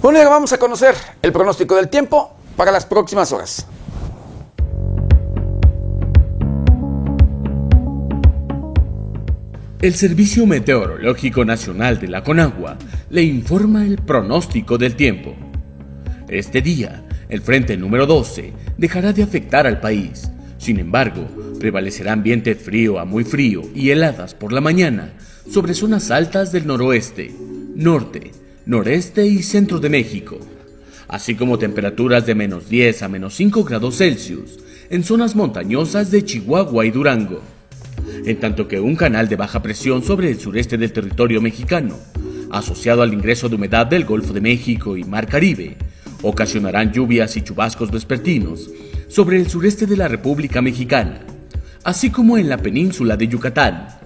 [0.00, 3.66] Bueno, ahora vamos a conocer el pronóstico del tiempo para las próximas horas.
[9.82, 12.78] El Servicio Meteorológico Nacional de la Conagua
[13.10, 15.34] le informa el pronóstico del tiempo.
[16.28, 20.30] Este día, el frente número 12 dejará de afectar al país.
[20.58, 21.26] Sin embargo,
[21.58, 25.14] prevalecerá ambiente frío a muy frío y heladas por la mañana
[25.50, 27.34] sobre zonas altas del noroeste,
[27.74, 28.37] norte,
[28.68, 30.38] noreste y centro de México,
[31.08, 34.58] así como temperaturas de menos 10 a menos 5 grados Celsius
[34.90, 37.40] en zonas montañosas de Chihuahua y Durango,
[38.26, 41.96] en tanto que un canal de baja presión sobre el sureste del territorio mexicano,
[42.50, 45.78] asociado al ingreso de humedad del Golfo de México y Mar Caribe,
[46.20, 48.68] ocasionarán lluvias y chubascos vespertinos
[49.08, 51.20] sobre el sureste de la República Mexicana,
[51.84, 53.97] así como en la península de Yucatán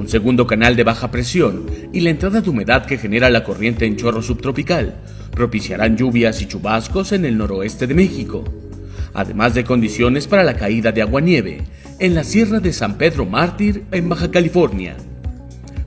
[0.00, 3.84] un segundo canal de baja presión y la entrada de humedad que genera la corriente
[3.84, 4.94] en chorro subtropical
[5.30, 8.42] propiciarán lluvias y chubascos en el noroeste de México,
[9.12, 11.64] además de condiciones para la caída de agua-nieve
[11.98, 14.96] en la Sierra de San Pedro Mártir en Baja California.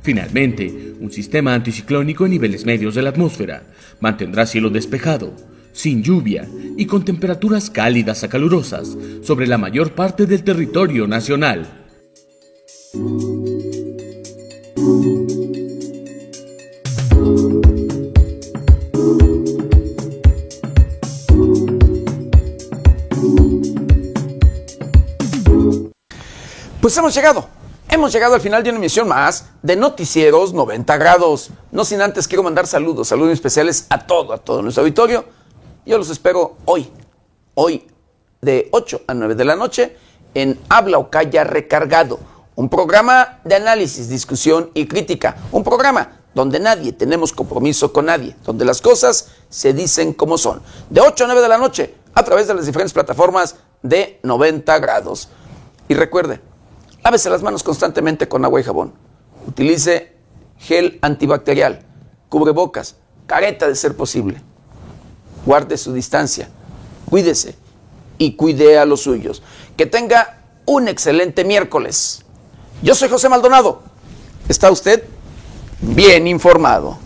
[0.04, 3.64] Finalmente, un sistema anticiclónico en niveles medios de la atmósfera
[4.00, 5.34] mantendrá cielo despejado,
[5.72, 6.48] sin lluvia
[6.78, 11.80] y con temperaturas cálidas a calurosas sobre la mayor parte del territorio nacional.
[26.84, 27.48] Pues hemos llegado.
[27.88, 31.50] Hemos llegado al final de una emisión más de Noticieros 90 grados.
[31.72, 35.24] No sin antes quiero mandar saludos, saludos especiales a todo, a todo nuestro auditorio.
[35.86, 36.92] Yo los espero hoy,
[37.54, 37.88] hoy
[38.42, 39.96] de 8 a 9 de la noche
[40.34, 42.20] en Habla o Calla Recargado,
[42.56, 48.36] un programa de análisis, discusión y crítica, un programa donde nadie tenemos compromiso con nadie,
[48.44, 50.62] donde las cosas se dicen como son.
[50.90, 54.80] De 8 a 9 de la noche a través de las diferentes plataformas de 90
[54.80, 55.30] grados.
[55.88, 56.42] Y recuerde,
[57.04, 58.94] Lávese las manos constantemente con agua y jabón.
[59.46, 60.14] Utilice
[60.58, 61.86] gel antibacterial,
[62.30, 62.96] cubrebocas,
[63.28, 64.42] careta de ser posible.
[65.46, 66.50] Guarde su distancia.
[67.10, 67.56] Cuídese
[68.18, 69.44] y cuide a los suyos.
[69.76, 72.24] Que tenga un excelente miércoles.
[72.82, 73.82] Yo soy José Maldonado.
[74.48, 75.04] ¿Está usted
[75.82, 76.98] bien informado?